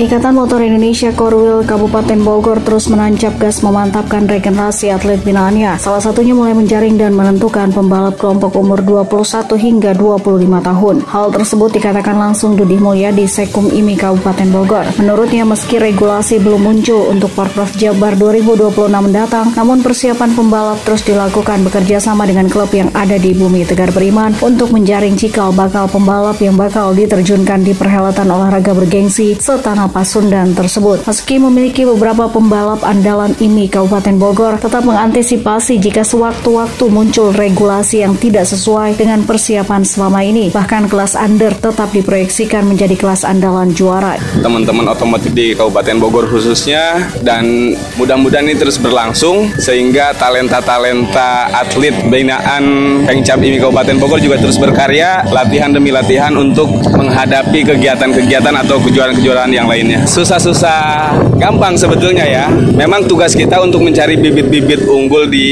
Ikatan 0.00 0.32
Motor 0.32 0.64
Indonesia 0.64 1.12
Korwil 1.12 1.60
Kabupaten 1.68 2.24
Bogor 2.24 2.56
terus 2.64 2.88
menancap 2.88 3.36
gas 3.36 3.60
memantapkan 3.60 4.24
regenerasi 4.24 4.88
atlet 4.88 5.20
binaannya. 5.20 5.76
Salah 5.76 6.00
satunya 6.00 6.32
mulai 6.32 6.56
menjaring 6.56 6.96
dan 6.96 7.12
menentukan 7.12 7.68
pembalap 7.68 8.16
kelompok 8.16 8.56
umur 8.56 8.80
21 8.80 9.60
hingga 9.60 9.92
25 9.92 10.40
tahun. 10.40 10.96
Hal 11.04 11.26
tersebut 11.36 11.76
dikatakan 11.76 12.16
langsung 12.16 12.56
Dudi 12.56 12.80
Mulya 12.80 13.12
di 13.12 13.28
Sekum 13.28 13.68
IMI 13.68 14.00
Kabupaten 14.00 14.48
Bogor. 14.48 14.88
Menurutnya 14.96 15.44
meski 15.44 15.76
regulasi 15.76 16.40
belum 16.40 16.64
muncul 16.64 17.12
untuk 17.12 17.36
Porprov 17.36 17.68
Jabar 17.76 18.16
2026 18.16 18.72
mendatang, 19.04 19.52
namun 19.52 19.84
persiapan 19.84 20.32
pembalap 20.32 20.80
terus 20.80 21.04
dilakukan 21.04 21.60
bekerja 21.68 22.00
sama 22.00 22.24
dengan 22.24 22.48
klub 22.48 22.72
yang 22.72 22.88
ada 22.96 23.20
di 23.20 23.36
Bumi 23.36 23.68
Tegar 23.68 23.92
Beriman 23.92 24.32
untuk 24.40 24.72
menjaring 24.72 25.20
cikal 25.20 25.52
bakal 25.52 25.92
pembalap 25.92 26.40
yang 26.40 26.56
bakal 26.56 26.96
diterjunkan 26.96 27.68
di 27.68 27.76
perhelatan 27.76 28.32
olahraga 28.32 28.72
bergengsi 28.72 29.36
setanah 29.36 29.89
Pasundan 29.90 30.54
tersebut. 30.54 31.02
Meski 31.04 31.42
memiliki 31.42 31.82
beberapa 31.82 32.30
pembalap 32.30 32.86
andalan 32.86 33.34
ini, 33.42 33.66
Kabupaten 33.66 34.16
Bogor 34.16 34.54
tetap 34.62 34.86
mengantisipasi 34.86 35.82
jika 35.82 36.06
sewaktu-waktu 36.06 36.84
muncul 36.86 37.34
regulasi 37.34 38.06
yang 38.06 38.14
tidak 38.14 38.46
sesuai 38.46 38.94
dengan 38.94 39.26
persiapan 39.26 39.82
selama 39.82 40.22
ini. 40.22 40.54
Bahkan 40.54 40.86
kelas 40.86 41.18
under 41.18 41.50
tetap 41.50 41.90
diproyeksikan 41.90 42.66
menjadi 42.66 42.94
kelas 42.94 43.26
andalan 43.26 43.74
juara. 43.74 44.16
Teman-teman 44.38 44.86
otomotif 44.94 45.34
di 45.34 45.52
Kabupaten 45.58 45.96
Bogor 45.98 46.30
khususnya 46.30 47.10
dan 47.20 47.74
mudah-mudahan 47.98 48.46
ini 48.46 48.56
terus 48.56 48.78
berlangsung 48.78 49.50
sehingga 49.58 50.14
talenta-talenta 50.14 51.50
atlet 51.50 51.96
binaan 52.06 52.64
Pengcap 53.08 53.40
ini 53.40 53.56
Kabupaten 53.56 53.96
Bogor 53.96 54.20
juga 54.20 54.36
terus 54.36 54.60
berkarya 54.60 55.24
latihan 55.32 55.72
demi 55.72 55.88
latihan 55.88 56.36
untuk 56.36 56.68
menghadapi 56.92 57.64
kegiatan-kegiatan 57.64 58.54
atau 58.66 58.76
kejuaraan-kejuaraan 58.84 59.52
yang 59.52 59.66
lain 59.66 59.79
lainnya. 59.80 60.04
Susah-susah 60.04 61.16
gampang 61.40 61.72
sebetulnya 61.72 62.28
ya. 62.28 62.46
Memang 62.52 63.08
tugas 63.08 63.32
kita 63.32 63.56
untuk 63.64 63.80
mencari 63.80 64.20
bibit-bibit 64.20 64.84
unggul 64.84 65.24
di 65.32 65.48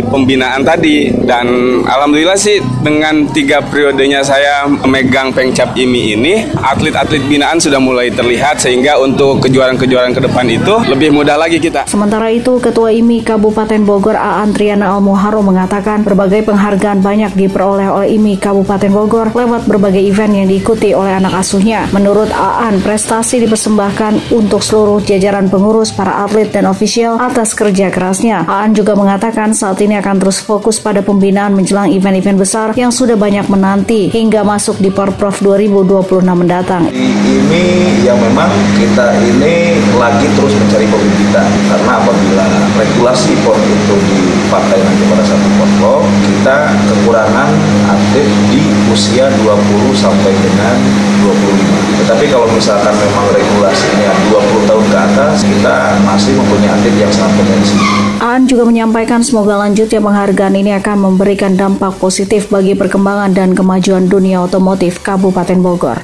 pembinaan 0.00 0.64
tadi 0.64 1.12
dan 1.28 1.46
alhamdulillah 1.84 2.40
sih 2.40 2.56
dengan 2.80 3.28
tiga 3.36 3.60
periodenya 3.60 4.24
saya 4.24 4.64
memegang 4.64 5.28
Pengcap 5.36 5.76
IMI 5.76 6.16
ini, 6.16 6.34
atlet-atlet 6.56 7.20
binaan 7.28 7.60
sudah 7.60 7.76
mulai 7.76 8.08
terlihat 8.08 8.56
sehingga 8.56 8.96
untuk 8.96 9.44
kejuaraan-kejuaraan 9.44 10.16
ke 10.16 10.22
depan 10.24 10.48
itu 10.48 10.74
lebih 10.88 11.12
mudah 11.12 11.36
lagi 11.36 11.60
kita. 11.60 11.84
Sementara 11.84 12.32
itu, 12.32 12.56
Ketua 12.56 12.88
IMI 12.88 13.20
Kabupaten 13.20 13.84
Bogor 13.84 14.16
Aan 14.16 14.56
Triana 14.56 14.96
Almuharo 14.96 15.44
mengatakan 15.44 16.00
berbagai 16.06 16.48
penghargaan 16.48 17.04
banyak 17.04 17.36
diperoleh 17.36 17.90
oleh 17.92 18.16
IMI 18.16 18.40
Kabupaten 18.40 18.88
Bogor 18.88 19.28
lewat 19.36 19.68
berbagai 19.68 20.00
event 20.00 20.32
yang 20.32 20.48
diikuti 20.48 20.96
oleh 20.96 21.12
anak 21.20 21.36
asuhnya. 21.36 21.84
Menurut 21.92 22.32
Aan, 22.32 22.80
prestasi 22.80 23.44
dipersembahkan 23.44 23.65
dipersembahkan 23.66 24.30
untuk 24.30 24.62
seluruh 24.62 25.02
jajaran 25.02 25.50
pengurus, 25.50 25.90
para 25.90 26.22
atlet 26.22 26.46
dan 26.54 26.70
ofisial 26.70 27.18
atas 27.18 27.50
kerja 27.50 27.90
kerasnya. 27.90 28.46
Aan 28.46 28.78
juga 28.78 28.94
mengatakan 28.94 29.50
saat 29.58 29.82
ini 29.82 29.98
akan 29.98 30.22
terus 30.22 30.38
fokus 30.38 30.78
pada 30.78 31.02
pembinaan 31.02 31.50
menjelang 31.50 31.90
event-event 31.90 32.38
besar 32.38 32.68
yang 32.78 32.94
sudah 32.94 33.18
banyak 33.18 33.42
menanti 33.50 34.06
hingga 34.14 34.46
masuk 34.46 34.78
di 34.78 34.94
Porprov 34.94 35.42
2026 35.42 35.98
mendatang. 36.30 36.86
Ini 36.94 37.66
yang 38.06 38.22
memang 38.22 38.54
kita 38.78 39.18
ini 39.34 39.82
lagi 39.98 40.30
terus 40.38 40.54
mencari 40.54 40.86
pembibitan 40.86 41.50
karena 41.66 41.92
apabila 41.98 42.46
regulasi 42.78 43.34
PON 43.42 43.58
itu 43.66 43.96
dipakai 44.14 44.78
nanti 44.78 45.02
pada 45.10 45.24
satu 45.26 45.48
Porprov, 45.58 46.06
kita 46.22 46.70
kekurangan 46.86 47.50
atlet 47.90 48.30
di 48.54 48.62
usia 48.94 49.26
20 49.42 49.90
sampai 49.90 50.30
dengan 50.38 50.78
25. 51.26 52.06
Tetapi 52.06 52.24
kalau 52.30 52.46
misalkan 52.54 52.94
memang 52.94 53.26
regulasi 53.34 53.56
regulasinya 53.56 54.12
20 54.30 54.68
tahun 54.68 54.84
ke 54.92 54.98
atas, 55.00 55.34
kita 55.42 55.76
masih 56.04 56.32
mempunyai 56.38 56.70
atlet 56.70 56.94
yang 57.00 57.12
sangat 57.12 57.32
potensi. 57.40 57.74
Aan 58.22 58.44
juga 58.44 58.64
menyampaikan 58.68 59.20
semoga 59.24 59.58
lanjutnya 59.58 59.98
penghargaan 59.98 60.54
ini 60.54 60.70
akan 60.76 60.96
memberikan 61.08 61.56
dampak 61.56 61.96
positif 61.96 62.46
bagi 62.52 62.76
perkembangan 62.76 63.32
dan 63.34 63.56
kemajuan 63.56 64.06
dunia 64.06 64.44
otomotif 64.44 65.02
Kabupaten 65.02 65.58
Bogor. 65.64 65.98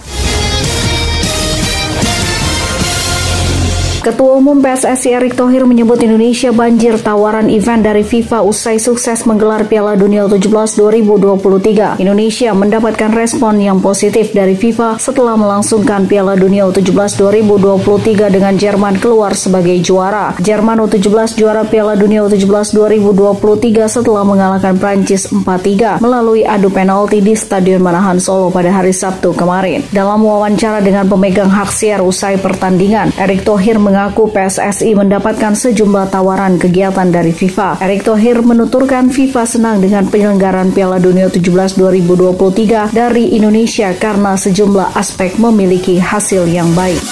Ketua 4.03 4.35
Umum 4.35 4.59
PSSI 4.59 5.15
Erick 5.15 5.39
Thohir 5.39 5.63
menyebut 5.63 5.95
Indonesia 6.03 6.51
banjir 6.51 6.99
tawaran 6.99 7.47
event 7.47 7.87
dari 7.87 8.03
FIFA 8.03 8.43
usai 8.43 8.83
sukses 8.83 9.23
menggelar 9.31 9.63
Piala 9.71 9.95
Dunia 9.95 10.27
U17 10.27 10.75
2023. 10.75 12.03
Indonesia 12.03 12.51
mendapatkan 12.51 13.15
respon 13.15 13.63
yang 13.63 13.79
positif 13.79 14.35
dari 14.35 14.59
FIFA 14.59 14.99
setelah 14.99 15.39
melangsungkan 15.39 16.11
Piala 16.11 16.35
Dunia 16.35 16.67
U17 16.67 17.15
2023 17.15 18.27
dengan 18.35 18.59
Jerman 18.59 18.99
keluar 18.99 19.39
sebagai 19.39 19.79
juara. 19.79 20.35
Jerman 20.43 20.83
U17 20.83 21.39
juara 21.39 21.63
Piala 21.63 21.95
Dunia 21.95 22.27
U17 22.27 22.75
2023 22.75 23.87
setelah 23.87 24.27
mengalahkan 24.27 24.83
Prancis 24.83 25.31
4-3 25.31 26.03
melalui 26.03 26.43
adu 26.43 26.75
penalti 26.75 27.23
di 27.23 27.39
Stadion 27.39 27.79
Manahan 27.79 28.19
Solo 28.19 28.51
pada 28.51 28.75
hari 28.75 28.91
Sabtu 28.91 29.31
kemarin. 29.31 29.87
Dalam 29.95 30.27
wawancara 30.27 30.83
dengan 30.83 31.07
pemegang 31.07 31.55
hak 31.55 31.71
siar 31.71 32.03
usai 32.03 32.35
pertandingan, 32.43 33.15
Erick 33.15 33.47
Thohir 33.47 33.79
mengaku 33.93 34.33
PSSI 34.33 34.97
mendapatkan 34.97 35.53
sejumlah 35.53 36.09
tawaran 36.09 36.57
kegiatan 36.57 37.13
dari 37.13 37.29
FIFA. 37.29 37.77
Erick 37.85 38.09
Thohir 38.09 38.41
menuturkan 38.41 39.13
FIFA 39.13 39.45
senang 39.45 39.85
dengan 39.85 40.09
penyelenggaraan 40.09 40.73
Piala 40.73 40.97
Dunia 40.97 41.29
17 41.29 41.77
2023 41.77 42.97
dari 42.97 43.37
Indonesia 43.37 43.93
karena 43.93 44.33
sejumlah 44.33 44.97
aspek 44.97 45.37
memiliki 45.37 46.01
hasil 46.01 46.49
yang 46.49 46.73
baik. 46.73 47.05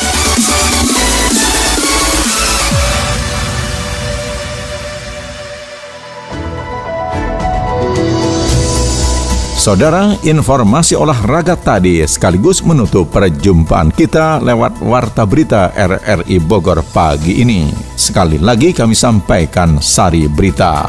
Saudara, 9.60 10.16
informasi 10.24 10.96
olahraga 10.96 11.52
tadi 11.52 12.00
sekaligus 12.08 12.64
menutup 12.64 13.12
perjumpaan 13.12 13.92
kita 13.92 14.40
lewat 14.40 14.80
Warta 14.80 15.28
Berita 15.28 15.68
RRI 15.76 16.40
Bogor 16.40 16.80
pagi 16.80 17.44
ini. 17.44 17.68
Sekali 17.92 18.40
lagi 18.40 18.72
kami 18.72 18.96
sampaikan 18.96 19.76
sari 19.76 20.24
berita. 20.32 20.88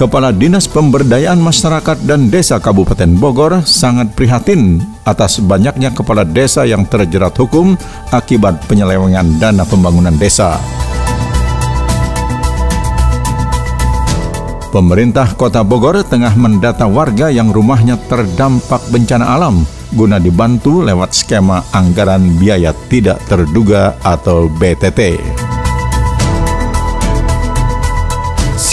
Kepala 0.00 0.32
Dinas 0.32 0.64
Pemberdayaan 0.64 1.44
Masyarakat 1.44 2.00
dan 2.08 2.32
Desa 2.32 2.56
Kabupaten 2.56 3.20
Bogor 3.20 3.60
sangat 3.68 4.16
prihatin 4.16 4.80
atas 5.04 5.44
banyaknya 5.44 5.92
kepala 5.92 6.24
desa 6.24 6.64
yang 6.64 6.88
terjerat 6.88 7.36
hukum 7.36 7.76
akibat 8.08 8.64
penyelewengan 8.64 9.28
dana 9.36 9.68
pembangunan 9.68 10.16
desa. 10.16 10.56
Pemerintah 14.74 15.38
Kota 15.38 15.62
Bogor 15.62 16.02
tengah 16.02 16.34
mendata 16.34 16.90
warga 16.90 17.30
yang 17.30 17.54
rumahnya 17.54 17.94
terdampak 18.10 18.82
bencana 18.90 19.38
alam 19.38 19.62
guna 19.94 20.18
dibantu 20.18 20.82
lewat 20.82 21.14
skema 21.14 21.62
anggaran 21.70 22.34
biaya 22.42 22.74
tidak 22.90 23.22
terduga 23.30 23.94
atau 24.02 24.50
BTT. 24.50 25.53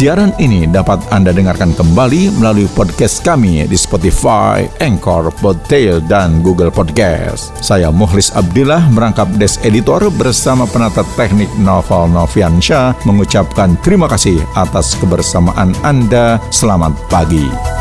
Siaran 0.02 0.34
ini 0.42 0.66
dapat 0.66 0.98
Anda 1.14 1.30
dengarkan 1.30 1.78
kembali 1.78 2.42
melalui 2.42 2.66
podcast 2.74 3.22
kami 3.22 3.70
di 3.70 3.78
Spotify, 3.78 4.66
Anchor, 4.82 5.30
Podtail, 5.30 6.02
dan 6.10 6.42
Google 6.42 6.74
Podcast. 6.74 7.54
Saya 7.62 7.94
Muhlis 7.94 8.34
Abdillah 8.34 8.90
merangkap 8.90 9.30
Des 9.38 9.62
Editor 9.62 10.10
bersama 10.10 10.66
penata 10.66 11.06
teknik 11.14 11.54
Novel 11.62 12.18
Noviansyah 12.18 13.06
mengucapkan 13.06 13.78
terima 13.86 14.10
kasih 14.10 14.42
atas 14.58 14.98
kebersamaan 14.98 15.78
Anda. 15.86 16.42
Selamat 16.50 16.98
pagi. 17.06 17.81